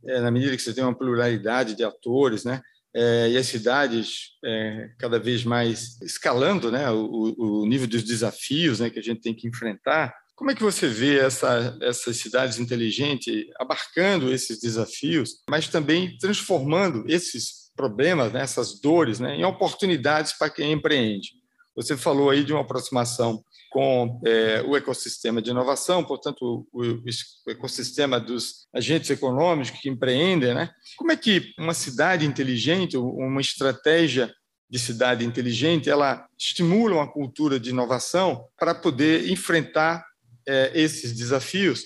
é, 0.04 0.20
na 0.20 0.30
medida 0.30 0.54
que 0.54 0.62
você 0.62 0.74
tem 0.74 0.84
uma 0.84 0.96
pluralidade 0.96 1.74
de 1.74 1.82
atores, 1.82 2.44
né, 2.44 2.60
é, 2.94 3.30
e 3.30 3.36
as 3.36 3.46
cidades 3.46 4.32
é, 4.44 4.90
cada 4.98 5.18
vez 5.18 5.44
mais 5.44 6.00
escalando 6.02 6.70
né, 6.70 6.90
o, 6.90 7.34
o, 7.38 7.66
nível 7.66 7.86
dos 7.86 8.02
desafios 8.02 8.80
né, 8.80 8.90
que 8.90 8.98
a 8.98 9.02
gente 9.02 9.20
tem 9.20 9.34
que 9.34 9.46
enfrentar, 9.46 10.12
como 10.34 10.50
é 10.50 10.54
que 10.54 10.62
você 10.62 10.88
vê 10.88 11.18
essa, 11.18 11.78
essas 11.82 12.16
cidades 12.16 12.58
inteligentes 12.58 13.46
abarcando 13.58 14.32
esses 14.32 14.58
desafios, 14.58 15.36
mas 15.48 15.68
também 15.68 16.16
transformando 16.18 17.04
esses 17.06 17.70
problemas, 17.76 18.32
né, 18.32 18.42
essas 18.42 18.80
dores, 18.80 19.20
né, 19.20 19.36
em 19.36 19.44
oportunidades 19.44 20.32
para 20.32 20.50
quem 20.50 20.72
empreende? 20.72 21.39
Você 21.76 21.96
falou 21.96 22.30
aí 22.30 22.44
de 22.44 22.52
uma 22.52 22.62
aproximação 22.62 23.42
com 23.70 24.20
é, 24.26 24.62
o 24.62 24.76
ecossistema 24.76 25.40
de 25.40 25.50
inovação, 25.50 26.04
portanto, 26.04 26.66
o, 26.72 26.82
o, 26.82 27.50
ecossistema 27.50 28.18
dos 28.18 28.66
agentes 28.74 29.08
econômicos 29.10 29.70
que 29.70 29.88
empreendem. 29.88 30.52
Né? 30.52 30.70
Como 30.96 31.12
é 31.12 31.16
que 31.16 31.54
uma 31.58 31.72
cidade 31.72 32.26
inteligente, 32.26 32.96
uma 32.96 33.40
estratégia 33.40 34.32
de 34.68 34.78
cidade 34.78 35.24
inteligente, 35.24 35.90
ela 35.90 36.26
estimula 36.38 36.96
uma 36.96 37.10
cultura 37.10 37.58
de 37.58 37.70
inovação 37.70 38.44
para 38.58 38.74
poder 38.74 39.30
enfrentar 39.30 40.04
é, 40.46 40.70
esses 40.74 41.12
desafios, 41.12 41.84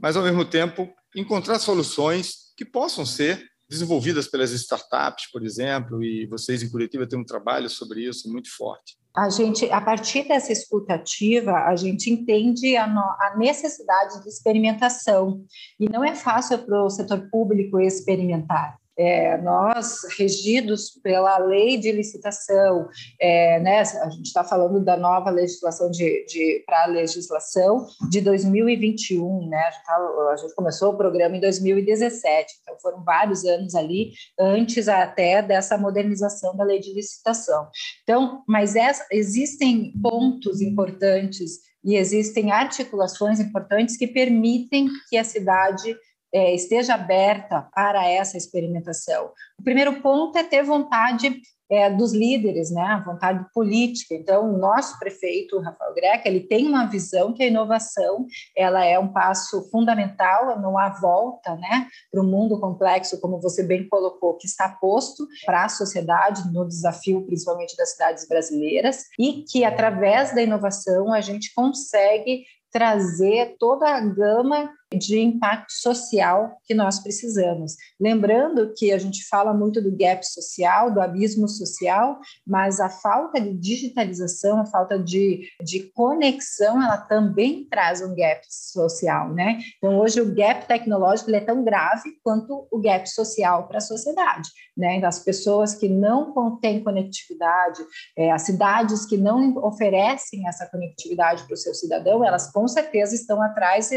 mas, 0.00 0.16
ao 0.16 0.22
mesmo 0.22 0.44
tempo, 0.44 0.92
encontrar 1.14 1.58
soluções 1.58 2.52
que 2.56 2.64
possam 2.64 3.06
ser 3.06 3.44
desenvolvidas 3.68 4.28
pelas 4.28 4.50
startups, 4.50 5.30
por 5.32 5.44
exemplo, 5.44 6.02
e 6.02 6.26
vocês 6.26 6.62
em 6.62 6.68
Curitiba 6.68 7.06
têm 7.06 7.18
um 7.18 7.24
trabalho 7.24 7.70
sobre 7.70 8.06
isso 8.06 8.30
muito 8.30 8.54
forte. 8.54 8.96
A 9.16 9.28
gente, 9.28 9.70
a 9.70 9.80
partir 9.80 10.26
dessa 10.26 10.50
escutativa, 10.50 11.52
a 11.52 11.76
gente 11.76 12.10
entende 12.10 12.76
a, 12.76 12.84
no, 12.86 13.00
a 13.00 13.34
necessidade 13.36 14.20
de 14.22 14.28
experimentação 14.28 15.44
e 15.78 15.88
não 15.88 16.04
é 16.04 16.16
fácil 16.16 16.58
para 16.58 16.82
o 16.82 16.90
setor 16.90 17.28
público 17.30 17.78
experimentar. 17.78 18.76
É, 18.96 19.36
nós, 19.38 19.98
regidos 20.16 20.90
pela 21.02 21.36
lei 21.38 21.76
de 21.76 21.90
licitação, 21.90 22.88
é, 23.20 23.58
né, 23.60 23.80
a 23.80 24.10
gente 24.10 24.26
está 24.26 24.44
falando 24.44 24.84
da 24.84 24.96
nova 24.96 25.30
legislação 25.30 25.90
de, 25.90 26.24
de 26.26 26.62
para 26.64 26.84
a 26.84 26.86
legislação 26.86 27.86
de 28.08 28.20
2021, 28.20 29.48
né, 29.48 29.58
a 29.58 29.70
gente, 29.70 29.84
tá, 29.84 29.96
a 30.32 30.36
gente, 30.36 30.54
começou 30.54 30.92
o 30.92 30.96
programa 30.96 31.36
em 31.36 31.40
2017, 31.40 32.54
então 32.62 32.76
foram 32.80 33.02
vários 33.02 33.44
anos 33.44 33.74
ali, 33.74 34.12
antes 34.38 34.88
até 34.88 35.42
dessa 35.42 35.76
modernização 35.76 36.56
da 36.56 36.64
lei 36.64 36.78
de 36.78 36.94
licitação. 36.94 37.68
Então, 38.02 38.42
mas 38.46 38.76
essa, 38.76 39.04
existem 39.10 39.92
pontos 40.00 40.60
importantes 40.60 41.58
e 41.84 41.96
existem 41.96 42.50
articulações 42.50 43.38
importantes 43.40 43.96
que 43.96 44.06
permitem 44.06 44.88
que 45.10 45.18
a 45.18 45.24
cidade 45.24 45.94
é, 46.34 46.52
esteja 46.52 46.94
aberta 46.94 47.68
para 47.72 48.08
essa 48.08 48.36
experimentação. 48.36 49.30
O 49.56 49.62
primeiro 49.62 50.02
ponto 50.02 50.36
é 50.36 50.42
ter 50.42 50.64
vontade 50.64 51.40
é, 51.70 51.88
dos 51.88 52.12
líderes, 52.12 52.70
né, 52.70 53.02
vontade 53.06 53.46
política. 53.54 54.14
Então, 54.14 54.52
o 54.52 54.58
nosso 54.58 54.98
prefeito, 54.98 55.60
Rafael 55.60 55.94
Greca, 55.94 56.28
ele 56.28 56.40
tem 56.40 56.66
uma 56.66 56.86
visão 56.86 57.32
que 57.32 57.42
a 57.42 57.46
inovação 57.46 58.26
ela 58.56 58.84
é 58.84 58.98
um 58.98 59.12
passo 59.12 59.70
fundamental, 59.70 60.60
não 60.60 60.76
há 60.76 60.90
volta 60.90 61.54
né, 61.54 61.86
para 62.10 62.20
o 62.20 62.26
mundo 62.26 62.60
complexo, 62.60 63.20
como 63.20 63.40
você 63.40 63.62
bem 63.62 63.88
colocou, 63.88 64.36
que 64.36 64.46
está 64.46 64.68
posto 64.68 65.26
para 65.46 65.64
a 65.64 65.68
sociedade, 65.68 66.52
no 66.52 66.66
desafio 66.66 67.24
principalmente 67.24 67.76
das 67.76 67.92
cidades 67.92 68.26
brasileiras, 68.28 69.04
e 69.18 69.44
que 69.48 69.64
através 69.64 70.34
da 70.34 70.42
inovação 70.42 71.12
a 71.12 71.20
gente 71.20 71.54
consegue 71.54 72.44
trazer 72.74 73.54
toda 73.56 73.88
a 73.88 74.00
gama 74.00 74.68
de 74.94 75.18
impacto 75.18 75.72
social 75.72 76.58
que 76.64 76.74
nós 76.74 77.00
precisamos. 77.00 77.74
Lembrando 78.00 78.72
que 78.76 78.92
a 78.92 78.98
gente 78.98 79.26
fala 79.26 79.52
muito 79.52 79.82
do 79.82 79.96
gap 79.96 80.24
social, 80.24 80.92
do 80.92 81.00
abismo 81.00 81.48
social, 81.48 82.18
mas 82.46 82.80
a 82.80 82.88
falta 82.88 83.40
de 83.40 83.52
digitalização, 83.54 84.60
a 84.60 84.66
falta 84.66 84.98
de, 84.98 85.48
de 85.62 85.90
conexão, 85.92 86.82
ela 86.82 86.98
também 86.98 87.66
traz 87.68 88.00
um 88.00 88.14
gap 88.14 88.40
social, 88.48 89.32
né? 89.32 89.58
Então, 89.78 89.98
hoje 89.98 90.20
o 90.20 90.34
gap 90.34 90.66
tecnológico 90.66 91.30
é 91.30 91.40
tão 91.40 91.64
grave 91.64 92.12
quanto 92.22 92.66
o 92.70 92.80
gap 92.80 93.08
social 93.08 93.66
para 93.66 93.78
a 93.78 93.80
sociedade, 93.80 94.48
né? 94.76 94.96
Então, 94.96 95.08
as 95.08 95.18
pessoas 95.18 95.74
que 95.74 95.88
não 95.88 96.32
têm 96.60 96.82
conectividade, 96.82 97.82
é, 98.16 98.30
as 98.30 98.42
cidades 98.42 99.04
que 99.06 99.16
não 99.16 99.56
oferecem 99.56 100.46
essa 100.46 100.66
conectividade 100.66 101.44
para 101.44 101.54
o 101.54 101.58
seu 101.58 101.74
cidadão, 101.74 102.24
elas 102.24 102.50
com 102.52 102.66
certeza 102.68 103.14
estão 103.14 103.42
atrás 103.42 103.90
e 103.90 103.94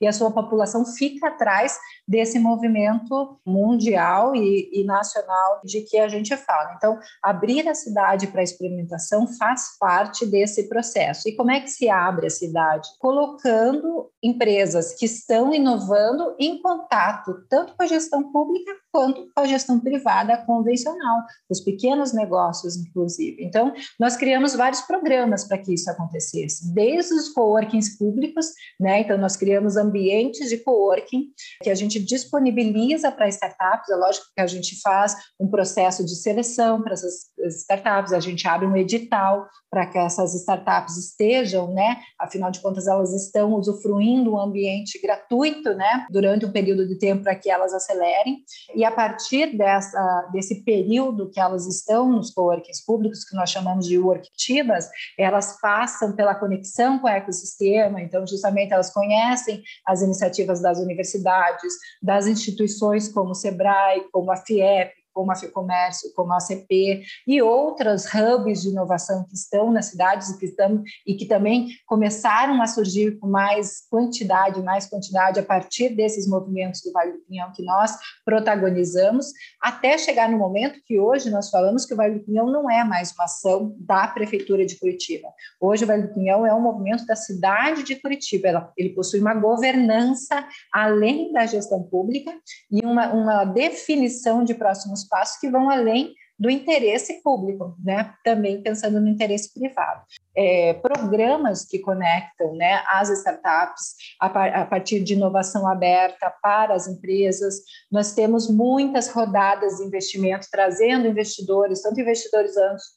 e 0.00 0.06
a 0.06 0.12
sua 0.12 0.25
população 0.32 0.84
fica 0.84 1.28
atrás 1.28 1.78
desse 2.06 2.38
movimento 2.38 3.38
mundial 3.44 4.34
e, 4.34 4.70
e 4.72 4.84
nacional 4.84 5.60
de 5.64 5.80
que 5.82 5.98
a 5.98 6.08
gente 6.08 6.36
fala. 6.36 6.74
Então, 6.76 6.98
abrir 7.22 7.68
a 7.68 7.74
cidade 7.74 8.26
para 8.28 8.42
experimentação 8.42 9.26
faz 9.38 9.76
parte 9.78 10.24
desse 10.26 10.68
processo. 10.68 11.28
E 11.28 11.34
como 11.34 11.50
é 11.50 11.60
que 11.60 11.68
se 11.68 11.88
abre 11.88 12.26
a 12.26 12.30
cidade? 12.30 12.88
Colocando 12.98 14.10
empresas 14.26 14.94
que 14.94 15.06
estão 15.06 15.54
inovando 15.54 16.34
em 16.38 16.60
contato 16.60 17.44
tanto 17.48 17.74
com 17.76 17.82
a 17.82 17.86
gestão 17.86 18.32
pública 18.32 18.72
quanto 18.96 19.28
com 19.34 19.42
a 19.42 19.46
gestão 19.46 19.78
privada 19.78 20.38
convencional, 20.38 21.22
os 21.50 21.60
pequenos 21.60 22.14
negócios, 22.14 22.76
inclusive. 22.76 23.44
Então, 23.44 23.74
nós 24.00 24.16
criamos 24.16 24.54
vários 24.54 24.80
programas 24.80 25.44
para 25.44 25.58
que 25.58 25.74
isso 25.74 25.90
acontecesse, 25.90 26.72
desde 26.72 27.12
os 27.12 27.28
coworkings 27.28 27.98
públicos, 27.98 28.46
né? 28.80 29.00
Então, 29.00 29.18
nós 29.18 29.36
criamos 29.36 29.76
ambientes 29.76 30.48
de 30.48 30.56
coworking 30.56 31.26
que 31.62 31.68
a 31.68 31.74
gente 31.74 32.00
disponibiliza 32.00 33.12
para 33.12 33.28
startups. 33.28 33.90
É 33.90 33.96
lógico 33.96 34.26
que 34.34 34.40
a 34.40 34.46
gente 34.46 34.80
faz 34.80 35.14
um 35.38 35.46
processo 35.46 36.02
de 36.02 36.16
seleção 36.16 36.80
para 36.80 36.94
essas 36.94 37.26
startups, 37.48 38.14
a 38.14 38.20
gente 38.20 38.48
abre 38.48 38.66
um 38.66 38.76
edital 38.76 39.46
para 39.70 39.84
que 39.84 39.98
essas 39.98 40.34
startups 40.34 40.96
estejam, 40.96 41.70
né? 41.74 41.98
Afinal 42.18 42.50
de 42.50 42.60
contas, 42.60 42.86
elas 42.86 43.12
estão 43.12 43.52
usufruindo 43.52 44.15
um 44.16 44.38
ambiente 44.38 45.00
gratuito, 45.00 45.74
né, 45.74 46.06
durante 46.10 46.46
um 46.46 46.52
período 46.52 46.86
de 46.86 46.98
tempo 46.98 47.22
para 47.22 47.34
que 47.34 47.50
elas 47.50 47.72
acelerem. 47.72 48.38
E 48.74 48.84
a 48.84 48.90
partir 48.90 49.56
dessa, 49.56 50.28
desse 50.32 50.64
período 50.64 51.30
que 51.30 51.40
elas 51.40 51.66
estão 51.66 52.10
nos 52.10 52.30
coworkings 52.30 52.84
públicos, 52.84 53.24
que 53.24 53.36
nós 53.36 53.50
chamamos 53.50 53.86
de 53.86 53.98
worktibas, 53.98 54.88
elas 55.18 55.60
passam 55.60 56.14
pela 56.14 56.34
conexão 56.34 56.98
com 56.98 57.06
o 57.06 57.10
ecossistema, 57.10 58.00
então, 58.00 58.26
justamente, 58.26 58.72
elas 58.72 58.92
conhecem 58.92 59.62
as 59.84 60.02
iniciativas 60.02 60.60
das 60.60 60.78
universidades, 60.78 61.74
das 62.02 62.26
instituições 62.26 63.08
como 63.08 63.30
o 63.30 63.34
SEBRAE, 63.34 64.08
como 64.12 64.30
a 64.30 64.36
FIEP, 64.36 64.92
como 65.16 65.32
a 65.32 65.34
FEComércio, 65.34 66.12
como 66.14 66.30
a 66.34 66.36
ACP 66.36 67.02
e 67.26 67.40
outras 67.40 68.04
hubs 68.12 68.60
de 68.60 68.68
inovação 68.68 69.24
que 69.24 69.34
estão 69.34 69.72
nas 69.72 69.86
cidades 69.86 70.28
e 70.28 70.38
que, 70.38 70.44
estão, 70.44 70.82
e 71.06 71.14
que 71.14 71.24
também 71.24 71.68
começaram 71.86 72.60
a 72.60 72.66
surgir 72.66 73.18
com 73.18 73.26
mais 73.26 73.88
quantidade, 73.88 74.62
mais 74.62 74.84
quantidade 74.84 75.40
a 75.40 75.42
partir 75.42 75.88
desses 75.96 76.28
movimentos 76.28 76.82
do 76.82 76.92
Vale 76.92 77.12
do 77.12 77.20
Pinhão 77.20 77.50
que 77.54 77.64
nós 77.64 77.96
protagonizamos, 78.26 79.28
até 79.62 79.96
chegar 79.96 80.28
no 80.28 80.36
momento 80.36 80.82
que 80.84 81.00
hoje 81.00 81.30
nós 81.30 81.48
falamos 81.48 81.86
que 81.86 81.94
o 81.94 81.96
Vale 81.96 82.18
do 82.18 82.24
Pinhão 82.26 82.50
não 82.50 82.70
é 82.70 82.84
mais 82.84 83.12
uma 83.12 83.24
ação 83.24 83.74
da 83.78 84.06
Prefeitura 84.08 84.66
de 84.66 84.78
Curitiba. 84.78 85.28
Hoje 85.58 85.84
o 85.84 85.86
Vale 85.86 86.02
do 86.02 86.12
Pinhão 86.12 86.44
é 86.44 86.52
um 86.52 86.60
movimento 86.60 87.06
da 87.06 87.16
cidade 87.16 87.82
de 87.84 87.96
Curitiba, 87.96 88.70
ele 88.76 88.90
possui 88.90 89.20
uma 89.20 89.34
governança 89.34 90.46
além 90.70 91.32
da 91.32 91.46
gestão 91.46 91.82
pública 91.82 92.30
e 92.70 92.84
uma, 92.84 93.14
uma 93.14 93.44
definição 93.46 94.44
de 94.44 94.52
próximos 94.52 95.05
passos 95.08 95.38
que 95.38 95.50
vão 95.50 95.70
além 95.70 96.14
do 96.38 96.50
interesse 96.50 97.22
público, 97.22 97.74
né? 97.82 98.12
também 98.22 98.62
pensando 98.62 99.00
no 99.00 99.08
interesse 99.08 99.52
privado. 99.54 100.02
É, 100.36 100.74
programas 100.74 101.64
que 101.64 101.78
conectam 101.78 102.54
né, 102.54 102.82
as 102.88 103.08
startups 103.08 103.94
a, 104.20 104.28
par 104.28 104.54
a, 104.54 104.66
partir 104.66 105.02
de 105.02 105.14
inovação 105.14 105.66
aberta 105.66 106.30
para 106.42 106.74
as 106.74 106.86
empresas. 106.86 107.54
Nós 107.90 108.12
temos 108.12 108.50
muitas 108.50 109.08
rodadas 109.08 109.78
de 109.78 109.84
investimento, 109.84 110.46
trazendo 110.50 111.08
investidores, 111.08 111.80
tanto 111.80 111.98
investidores 111.98 112.54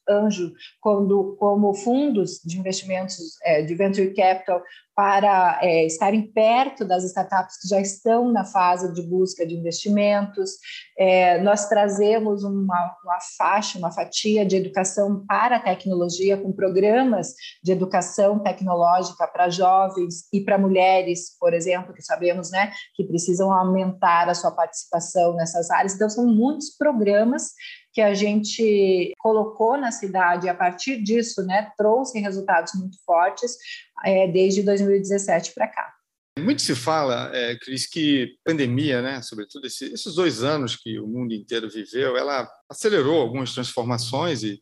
anjo 0.10 0.52
como, 0.82 1.38
como 1.38 1.74
fundos 1.74 2.42
de 2.44 2.60
investimentos 2.60 3.38
é, 3.44 3.62
de 3.62 3.74
venture 3.74 4.14
capital, 4.14 4.62
para 5.00 5.58
é, 5.62 5.86
estarem 5.86 6.30
perto 6.30 6.84
das 6.84 7.06
startups 7.06 7.56
que 7.62 7.70
já 7.70 7.80
estão 7.80 8.34
na 8.34 8.44
fase 8.44 8.94
de 8.94 9.02
busca 9.02 9.48
de 9.48 9.56
investimentos. 9.56 10.56
É, 10.98 11.42
nós 11.42 11.70
trazemos 11.70 12.44
uma, 12.44 12.98
uma, 13.02 13.18
faixa, 13.38 13.80
uma 13.80 13.94
fatia 13.94 14.46
de 14.46 14.58
educação 14.58 15.26
para 15.26 15.56
a 15.56 15.60
tecnologia, 15.62 16.36
com 16.36 16.52
programas 16.52 17.34
de 17.64 17.72
educação 17.72 18.40
tecnológica 18.40 19.26
para 19.26 19.50
jovens 19.50 20.28
e 20.34 20.42
para 20.42 20.58
mulheres, 20.58 21.30
por 21.40 21.54
exemplo, 21.54 21.94
que 21.94 22.02
sabemos 22.02 22.52
né, 22.52 22.74
que 22.94 23.06
precisam 23.06 23.54
aumentar 23.54 24.28
a 24.28 24.36
sua 24.36 24.52
participação 24.52 25.34
nessas 25.34 25.72
áreas. 25.72 25.96
Então, 25.96 26.10
são 26.10 26.28
muitos 26.28 26.76
programas 26.78 27.54
que 28.00 28.02
a 28.02 28.14
gente 28.14 29.14
colocou 29.20 29.78
na 29.78 29.92
cidade 29.92 30.48
a 30.48 30.56
partir 30.56 31.04
disso, 31.04 31.44
né, 31.44 31.70
trouxe 31.78 32.18
resultados 32.18 32.72
muito 32.76 32.98
fortes 33.04 33.58
é, 34.06 34.26
desde 34.26 34.64
2017 34.64 35.54
para 35.54 35.68
cá. 35.68 35.94
Muito 36.40 36.62
se 36.62 36.74
fala, 36.74 37.30
é, 37.36 37.58
Cris, 37.58 37.86
que 37.86 38.38
pandemia, 38.46 39.02
né, 39.02 39.22
sobretudo 39.22 39.68
esse, 39.68 39.92
esses 39.92 40.16
dois 40.16 40.44
anos 40.44 40.78
que 40.78 40.98
o 40.98 41.06
mundo 41.06 41.34
inteiro 41.34 41.70
viveu, 41.70 42.16
ela 42.16 42.50
acelerou 42.70 43.20
algumas 43.20 43.54
transformações 43.54 44.44
e 44.44 44.62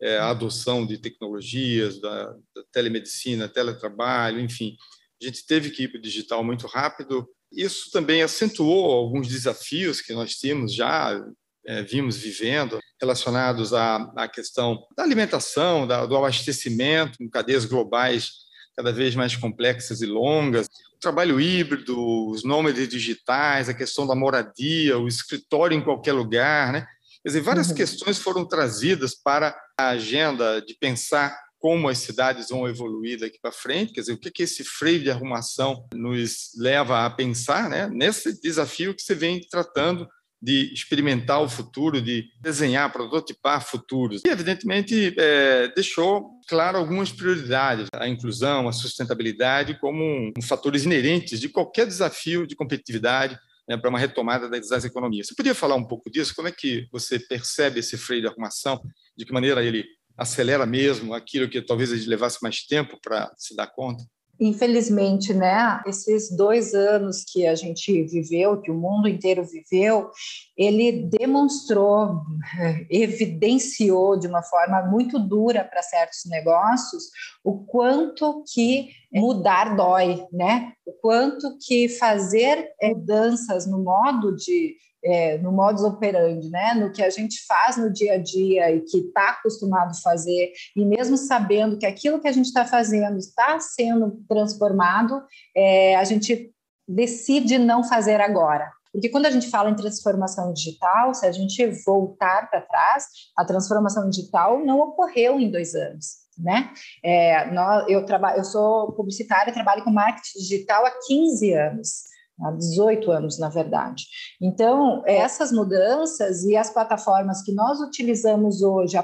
é, 0.00 0.16
a 0.16 0.30
adoção 0.30 0.86
de 0.86 0.96
tecnologias, 0.96 2.00
da, 2.00 2.28
da 2.56 2.64
telemedicina, 2.72 3.46
teletrabalho, 3.46 4.40
enfim. 4.40 4.74
A 5.22 5.26
gente 5.26 5.44
teve 5.44 5.68
que 5.68 5.82
ir 5.82 5.88
para 5.88 5.98
o 5.98 6.02
digital 6.02 6.42
muito 6.42 6.66
rápido. 6.66 7.28
Isso 7.52 7.90
também 7.90 8.22
acentuou 8.22 8.90
alguns 8.90 9.28
desafios 9.28 10.00
que 10.00 10.14
nós 10.14 10.36
tínhamos 10.36 10.74
já 10.74 11.22
é, 11.70 11.84
vimos 11.84 12.16
vivendo, 12.16 12.80
relacionados 13.00 13.72
à, 13.72 14.12
à 14.16 14.26
questão 14.26 14.84
da 14.96 15.04
alimentação, 15.04 15.86
da, 15.86 16.04
do 16.04 16.16
abastecimento, 16.16 17.16
cadeias 17.30 17.64
globais 17.64 18.32
cada 18.76 18.90
vez 18.90 19.14
mais 19.14 19.36
complexas 19.36 20.00
e 20.00 20.06
longas, 20.06 20.66
o 20.66 20.98
trabalho 20.98 21.40
híbrido, 21.40 21.96
os 22.28 22.42
nômades 22.42 22.88
digitais, 22.88 23.68
a 23.68 23.74
questão 23.74 24.04
da 24.04 24.16
moradia, 24.16 24.98
o 24.98 25.06
escritório 25.06 25.76
em 25.76 25.82
qualquer 25.82 26.12
lugar, 26.12 26.72
né? 26.72 26.86
Quer 27.22 27.28
dizer, 27.28 27.40
várias 27.42 27.68
uhum. 27.68 27.74
questões 27.74 28.18
foram 28.18 28.44
trazidas 28.44 29.14
para 29.14 29.56
a 29.78 29.90
agenda 29.90 30.60
de 30.60 30.74
pensar 30.74 31.38
como 31.58 31.88
as 31.88 31.98
cidades 31.98 32.48
vão 32.48 32.66
evoluir 32.66 33.20
daqui 33.20 33.38
para 33.40 33.52
frente, 33.52 33.92
quer 33.92 34.00
dizer, 34.00 34.14
o 34.14 34.18
que, 34.18 34.30
que 34.30 34.42
esse 34.42 34.64
freio 34.64 35.00
de 35.00 35.10
arrumação 35.10 35.86
nos 35.94 36.50
leva 36.56 37.04
a 37.04 37.10
pensar 37.10 37.68
né, 37.68 37.86
nesse 37.92 38.40
desafio 38.40 38.94
que 38.94 39.02
você 39.02 39.14
vem 39.14 39.40
tratando 39.48 40.08
de 40.42 40.72
experimentar 40.72 41.42
o 41.42 41.48
futuro, 41.48 42.00
de 42.00 42.30
desenhar, 42.40 42.90
prototipar 42.90 43.62
futuros. 43.64 44.22
E, 44.24 44.28
evidentemente, 44.28 45.14
é, 45.18 45.68
deixou 45.74 46.30
claro 46.48 46.78
algumas 46.78 47.12
prioridades, 47.12 47.88
a 47.92 48.08
inclusão, 48.08 48.66
a 48.66 48.72
sustentabilidade 48.72 49.78
como 49.78 50.02
um, 50.02 50.32
fatores 50.42 50.84
inerentes 50.84 51.40
de 51.40 51.48
qualquer 51.48 51.86
desafio 51.86 52.46
de 52.46 52.56
competitividade 52.56 53.38
né, 53.68 53.76
para 53.76 53.90
uma 53.90 53.98
retomada 53.98 54.48
das 54.48 54.84
economias. 54.84 55.28
Você 55.28 55.34
podia 55.34 55.54
falar 55.54 55.76
um 55.76 55.84
pouco 55.84 56.10
disso? 56.10 56.34
Como 56.34 56.48
é 56.48 56.52
que 56.52 56.88
você 56.90 57.18
percebe 57.18 57.80
esse 57.80 57.98
freio 57.98 58.22
de 58.22 58.28
arrumação? 58.28 58.80
De 59.16 59.24
que 59.24 59.32
maneira 59.32 59.62
ele 59.62 59.84
acelera 60.16 60.66
mesmo 60.66 61.14
aquilo 61.14 61.48
que 61.48 61.62
talvez 61.62 61.92
ele 61.92 62.06
levasse 62.06 62.38
mais 62.42 62.62
tempo 62.62 62.98
para 63.02 63.30
se 63.36 63.54
dar 63.54 63.66
conta? 63.66 64.02
Infelizmente, 64.40 65.34
né, 65.34 65.82
esses 65.86 66.34
dois 66.34 66.72
anos 66.72 67.22
que 67.22 67.46
a 67.46 67.54
gente 67.54 68.04
viveu, 68.04 68.58
que 68.58 68.70
o 68.70 68.74
mundo 68.74 69.06
inteiro 69.06 69.44
viveu, 69.44 70.10
ele 70.56 71.10
demonstrou, 71.10 72.22
evidenciou 72.88 74.18
de 74.18 74.26
uma 74.26 74.42
forma 74.42 74.80
muito 74.82 75.18
dura 75.18 75.62
para 75.62 75.82
certos 75.82 76.24
negócios 76.24 77.04
o 77.44 77.64
quanto 77.66 78.42
que 78.50 78.88
mudar 79.12 79.76
dói, 79.76 80.24
né? 80.32 80.72
O 80.86 80.92
quanto 80.92 81.58
que 81.66 81.90
fazer 81.90 82.70
mudanças 82.82 83.66
no 83.66 83.82
modo 83.82 84.34
de 84.34 84.74
é, 85.04 85.38
no 85.38 85.52
modus 85.52 85.82
operandi, 85.82 86.48
né? 86.50 86.74
no 86.74 86.92
que 86.92 87.02
a 87.02 87.10
gente 87.10 87.44
faz 87.46 87.76
no 87.76 87.92
dia 87.92 88.14
a 88.14 88.18
dia 88.18 88.70
e 88.70 88.80
que 88.82 88.98
está 88.98 89.30
acostumado 89.30 89.90
a 89.90 90.02
fazer, 90.02 90.52
e 90.76 90.84
mesmo 90.84 91.16
sabendo 91.16 91.78
que 91.78 91.86
aquilo 91.86 92.20
que 92.20 92.28
a 92.28 92.32
gente 92.32 92.46
está 92.46 92.64
fazendo 92.64 93.18
está 93.18 93.58
sendo 93.60 94.22
transformado, 94.28 95.22
é, 95.56 95.96
a 95.96 96.04
gente 96.04 96.52
decide 96.86 97.58
não 97.58 97.84
fazer 97.84 98.20
agora. 98.20 98.70
Porque 98.92 99.08
quando 99.08 99.26
a 99.26 99.30
gente 99.30 99.48
fala 99.48 99.70
em 99.70 99.76
transformação 99.76 100.52
digital, 100.52 101.14
se 101.14 101.24
a 101.24 101.30
gente 101.30 101.64
voltar 101.84 102.50
para 102.50 102.60
trás, 102.60 103.06
a 103.36 103.44
transformação 103.44 104.10
digital 104.10 104.64
não 104.64 104.80
ocorreu 104.80 105.38
em 105.38 105.50
dois 105.50 105.74
anos. 105.74 106.20
Né? 106.36 106.72
É, 107.04 107.50
nós, 107.52 107.84
eu, 107.88 108.04
trabalho, 108.04 108.38
eu 108.38 108.44
sou 108.44 108.92
publicitária, 108.92 109.52
trabalho 109.52 109.84
com 109.84 109.90
marketing 109.90 110.38
digital 110.38 110.86
há 110.86 110.92
15 111.06 111.52
anos 111.52 112.09
há 112.42 112.50
18 112.50 113.10
anos, 113.10 113.38
na 113.38 113.48
verdade. 113.48 114.04
Então, 114.40 115.02
essas 115.06 115.52
mudanças 115.52 116.44
e 116.44 116.56
as 116.56 116.70
plataformas 116.70 117.42
que 117.42 117.52
nós 117.52 117.80
utilizamos 117.80 118.62
hoje 118.62 118.96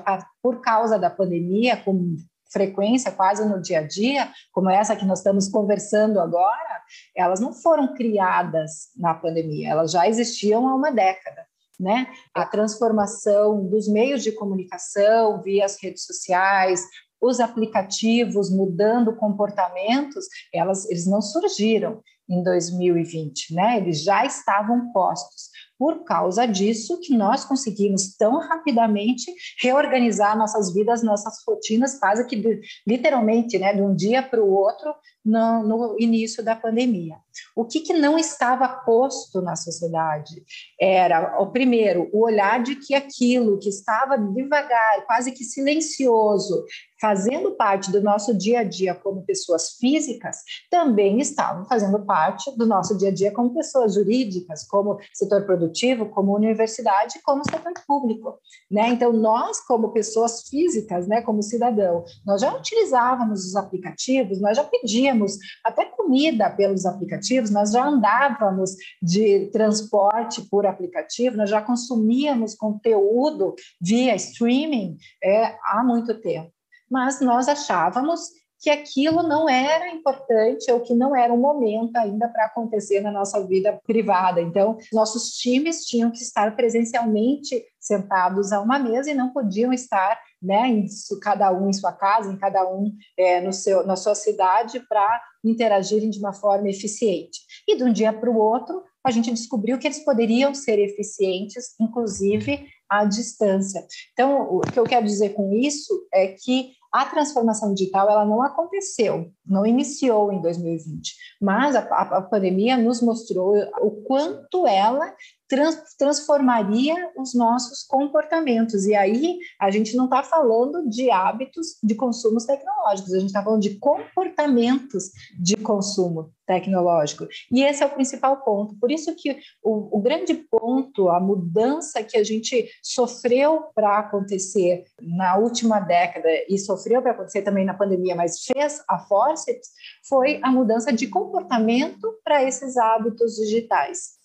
por 0.43 0.61
causa 0.61 0.99
da 0.99 1.11
pandemia, 1.11 1.77
com 1.77 2.17
frequência 2.53 3.13
quase 3.13 3.45
no 3.45 3.61
dia 3.61 3.81
a 3.81 3.87
dia, 3.87 4.31
como 4.53 4.71
essa 4.71 4.97
que 4.97 5.05
nós 5.05 5.19
estamos 5.19 5.49
conversando 5.49 6.21
agora, 6.21 6.83
elas 7.15 7.41
não 7.41 7.53
foram 7.53 7.95
criadas 7.95 8.89
na 8.97 9.15
pandemia, 9.15 9.71
elas 9.71 9.91
já 9.91 10.09
existiam 10.09 10.69
há 10.69 10.75
uma 10.75 10.91
década. 10.91 11.45
Né? 11.79 12.07
A 12.35 12.47
transformação 12.47 13.67
dos 13.67 13.87
meios 13.87 14.23
de 14.23 14.33
comunicação 14.33 15.43
via 15.43 15.67
as 15.67 15.77
redes 15.83 16.07
sociais, 16.07 16.83
os 17.21 17.39
aplicativos 17.39 18.51
mudando 18.51 19.15
comportamentos, 19.15 20.25
elas, 20.55 20.89
eles 20.89 21.07
não 21.07 21.21
surgiram 21.21 22.01
em 22.29 22.43
2020, 22.43 23.55
né? 23.55 23.79
Eles 23.79 24.03
já 24.03 24.25
estavam 24.25 24.93
postos. 24.93 25.51
Por 25.79 26.05
causa 26.05 26.47
disso 26.47 26.99
que 27.01 27.15
nós 27.15 27.45
conseguimos 27.45 28.17
tão 28.17 28.39
rapidamente 28.39 29.31
reorganizar 29.61 30.37
nossas 30.37 30.73
vidas, 30.73 31.03
nossas 31.03 31.35
rotinas, 31.47 31.99
quase 31.99 32.27
que 32.27 32.43
literalmente, 32.87 33.59
né, 33.59 33.75
de 33.75 33.83
um 33.83 33.95
dia 33.95 34.23
para 34.23 34.43
o 34.43 34.51
outro, 34.51 34.95
no, 35.27 35.63
no, 35.65 35.97
início 35.99 36.43
da 36.43 36.55
pandemia. 36.55 37.17
O 37.55 37.65
que, 37.65 37.81
que 37.81 37.93
não 37.93 38.17
estava 38.17 38.69
posto 38.69 39.43
na 39.43 39.57
sociedade? 39.57 40.43
Era, 40.81 41.41
o 41.41 41.51
primeiro, 41.51 42.09
o 42.13 42.25
olhar 42.25 42.63
de 42.63 42.77
que 42.77 42.95
aquilo 42.95 43.59
que 43.59 43.69
estava 43.69 44.17
devagar, 44.17 45.05
quase 45.07 45.33
que 45.33 45.45
silencioso, 45.45 46.65
fazendo 47.01 47.53
parte 47.57 47.91
do 47.91 48.01
nosso 48.01 48.37
dia 48.37 48.61
a 48.61 48.65
dia 48.65 48.95
como 48.95 49.25
pessoas 49.27 49.73
físicas, 49.79 50.39
também 50.71 51.21
estavam 51.21 51.67
fazendo 51.67 52.05
parte 52.07 52.57
do 52.57 52.67
nosso 52.67 52.97
dia 52.97 53.09
a 53.09 53.13
dia 53.13 53.33
como 53.33 53.53
pessoas 53.53 53.95
jurídicas, 53.95 54.67
como 54.67 54.99
setor 55.13 55.45
produtivo, 55.45 56.07
como 56.07 56.35
universidade, 56.35 57.21
como 57.25 57.45
setor 57.45 57.73
público, 57.87 58.39
né? 58.71 58.89
Então 58.91 59.13
nós 59.13 59.61
como 59.67 59.93
pessoas 59.93 60.49
físicas, 60.49 61.07
né, 61.07 61.21
como 61.21 61.43
cidadão, 61.43 62.05
nós 62.25 62.41
já 62.41 62.55
utilizávamos 62.55 63.45
os 63.45 63.57
aplicativos, 63.57 64.41
nós 64.41 64.57
já 64.57 64.65
pedíamos 64.65 65.16
até 65.65 65.85
comida 65.85 66.51
pelos 66.51 66.85
aplicativos, 66.85 67.51
nós 67.51 67.73
já 67.73 67.87
andávamos 67.87 68.71
de 69.03 69.47
transporte 69.51 70.43
por 70.51 70.67
aplicativo, 70.67 71.37
nós 71.37 71.51
já 71.51 71.61
consumíamos 71.63 72.55
conteúdo 72.55 73.55
via 73.81 74.15
streaming 74.15 74.97
é, 75.23 75.57
há 75.63 75.83
muito 75.85 76.21
tempo. 76.21 76.53
Mas 76.91 77.21
nós 77.21 77.49
achávamos 77.49 78.21
que 78.67 78.71
aquilo 78.71 79.23
não 79.23 79.49
era 79.49 79.89
importante 79.93 80.69
ou 80.73 80.81
que 80.81 80.93
não 80.93 81.15
era 81.15 81.33
um 81.33 81.37
momento 81.37 81.95
ainda 81.95 82.29
para 82.29 82.47
acontecer 82.47 83.01
na 83.01 83.13
nossa 83.13 83.47
vida 83.47 83.81
privada. 83.87 84.41
Então, 84.41 84.77
nossos 84.93 85.37
times 85.37 85.85
tinham 85.85 86.11
que 86.11 86.19
estar 86.19 86.57
presencialmente 86.57 87.65
sentados 87.79 88.51
a 88.51 88.61
uma 88.61 88.77
mesa 88.77 89.09
e 89.09 89.15
não 89.15 89.33
podiam 89.33 89.73
estar, 89.73 90.19
né, 90.43 90.67
em, 90.67 90.85
cada 91.23 91.53
um 91.53 91.71
em 91.71 91.73
sua 91.73 91.93
casa, 91.93 92.33
em 92.33 92.37
cada 92.37 92.69
um 92.69 92.93
é, 93.17 93.41
no 93.41 93.53
seu, 93.53 93.87
na 93.87 93.95
sua 93.95 94.17
cidade, 94.17 94.81
para 94.89 95.23
interagirem 95.45 96.11
de 96.11 96.19
uma 96.19 96.33
forma 96.33 96.69
eficiente. 96.69 97.39
E 97.69 97.77
de 97.77 97.85
um 97.85 97.93
dia 97.93 98.13
para 98.13 98.29
o 98.29 98.37
outro, 98.37 98.83
a 99.05 99.13
gente 99.13 99.31
descobriu 99.31 99.79
que 99.79 99.87
eles 99.87 100.05
poderiam 100.05 100.53
ser 100.53 100.81
eficientes, 100.81 101.77
inclusive 101.81 102.67
à 102.91 103.05
distância. 103.05 103.87
Então, 104.13 104.57
o 104.57 104.61
que 104.61 104.81
eu 104.81 104.83
quero 104.83 105.07
dizer 105.07 105.35
com 105.35 105.53
isso 105.53 106.09
é 106.13 106.27
que 106.27 106.73
a 106.97 107.05
transformação 107.05 107.75
digital 107.75 108.09
ela 108.09 108.25
não 108.25 108.43
aconteceu, 108.43 109.31
não 109.45 109.67
iniciou 109.67 110.33
em 110.33 110.41
2020, 110.41 111.15
mas 111.43 111.77
a, 111.77 111.81
a, 111.81 112.23
pandemia 112.23 112.79
nos 112.79 113.03
mostrou 113.03 113.55
o 113.83 113.91
quanto 114.03 114.67
ela 114.67 115.15
trans, 115.49 115.77
transformaria 115.99 116.95
os 117.19 117.35
nossos 117.35 117.83
comportamentos. 117.83 118.87
E 118.87 118.95
aí 118.95 119.39
a 119.61 119.71
gente 119.71 119.95
não 119.95 120.05
está 120.05 120.23
falando 120.23 120.89
de 120.89 121.11
hábitos 121.11 121.77
de 121.83 121.95
consumos 121.95 122.45
tecnológicos, 122.45 123.13
a 123.13 123.19
gente 123.19 123.29
está 123.29 123.43
falando 123.43 123.63
de 123.63 123.79
comportamentos 123.79 125.11
de 125.39 125.57
consumo 125.57 126.33
tecnológico. 126.47 127.27
E 127.51 127.63
esse 127.63 127.83
é 127.83 127.87
o 127.87 127.91
principal 127.91 128.43
ponto. 128.43 128.79
Por 128.79 128.91
isso 128.91 129.15
que 129.17 129.37
o, 129.63 129.99
o 129.99 130.01
grande 130.01 130.35
ponto, 130.35 131.09
a 131.09 131.19
mudança 131.21 132.03
que 132.03 132.17
a 132.17 132.25
gente 132.25 132.71
sofreu 132.83 133.65
para 133.75 133.99
acontecer 133.99 134.85
na 135.01 135.37
última 135.37 135.81
década 135.81 136.29
e 136.49 136.57
sofreu 136.57 136.86
para 137.03 137.13
acontecer 137.13 137.43
também 137.43 137.65
na 137.65 137.75
pandemia, 137.75 138.15
mas 138.15 138.45
fez 138.45 138.83
a 138.89 138.99
forceps, 138.99 139.69
foi 140.09 140.41
a 140.43 140.51
mudança 140.51 140.93
de 140.93 141.07
comportamento 141.07 142.19
para 142.25 142.43
esses 142.43 142.77
hábitos 142.77 143.37
digitais. 143.37 144.17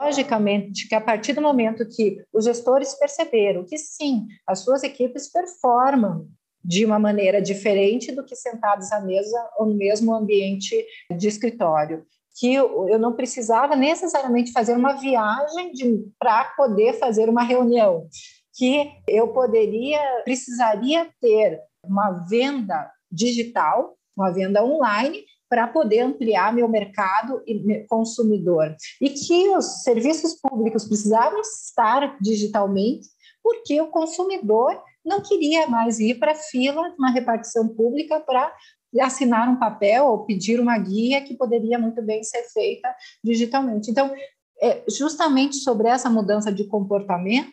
Logicamente 0.00 0.88
que 0.88 0.94
a 0.94 1.00
partir 1.00 1.34
do 1.34 1.42
momento 1.42 1.88
que 1.88 2.18
os 2.32 2.44
gestores 2.44 2.94
perceberam 2.94 3.64
que 3.64 3.76
sim, 3.76 4.26
as 4.46 4.60
suas 4.60 4.82
equipes 4.82 5.30
performam 5.30 6.28
de 6.64 6.84
uma 6.84 6.98
maneira 6.98 7.42
diferente 7.42 8.10
do 8.10 8.24
que 8.24 8.34
sentados 8.34 8.90
à 8.90 9.00
mesa 9.00 9.50
ou 9.58 9.66
no 9.66 9.74
mesmo 9.74 10.14
ambiente 10.14 10.86
de 11.14 11.28
escritório, 11.28 12.06
que 12.38 12.54
eu 12.54 12.98
não 12.98 13.14
precisava 13.14 13.76
necessariamente 13.76 14.50
fazer 14.50 14.74
uma 14.74 14.94
viagem 14.94 15.70
para 16.18 16.44
poder 16.56 16.94
fazer 16.94 17.28
uma 17.28 17.42
reunião, 17.42 18.08
que 18.56 18.90
eu 19.06 19.28
poderia, 19.28 20.00
precisaria 20.24 21.08
ter 21.20 21.60
uma 21.88 22.10
venda 22.28 22.90
digital, 23.10 23.96
uma 24.16 24.30
venda 24.30 24.64
online, 24.64 25.24
para 25.48 25.68
poder 25.68 26.00
ampliar 26.00 26.52
meu 26.52 26.68
mercado 26.68 27.42
e 27.46 27.84
consumidor. 27.88 28.74
E 29.00 29.10
que 29.10 29.48
os 29.50 29.82
serviços 29.82 30.34
públicos 30.40 30.84
precisavam 30.84 31.40
estar 31.40 32.16
digitalmente, 32.20 33.06
porque 33.42 33.80
o 33.80 33.88
consumidor 33.88 34.80
não 35.04 35.20
queria 35.20 35.66
mais 35.66 36.00
ir 36.00 36.18
para 36.18 36.32
a 36.32 36.36
fila, 36.36 36.94
uma 36.98 37.10
repartição 37.10 37.68
pública 37.68 38.18
para 38.20 38.52
assinar 39.00 39.48
um 39.48 39.58
papel 39.58 40.06
ou 40.06 40.24
pedir 40.24 40.58
uma 40.58 40.78
guia 40.78 41.20
que 41.20 41.36
poderia 41.36 41.78
muito 41.78 42.00
bem 42.02 42.22
ser 42.22 42.42
feita 42.52 42.88
digitalmente. 43.22 43.90
Então, 43.90 44.12
é 44.60 44.84
justamente 44.88 45.56
sobre 45.56 45.88
essa 45.88 46.08
mudança 46.08 46.50
de 46.50 46.64
comportamento 46.64 47.52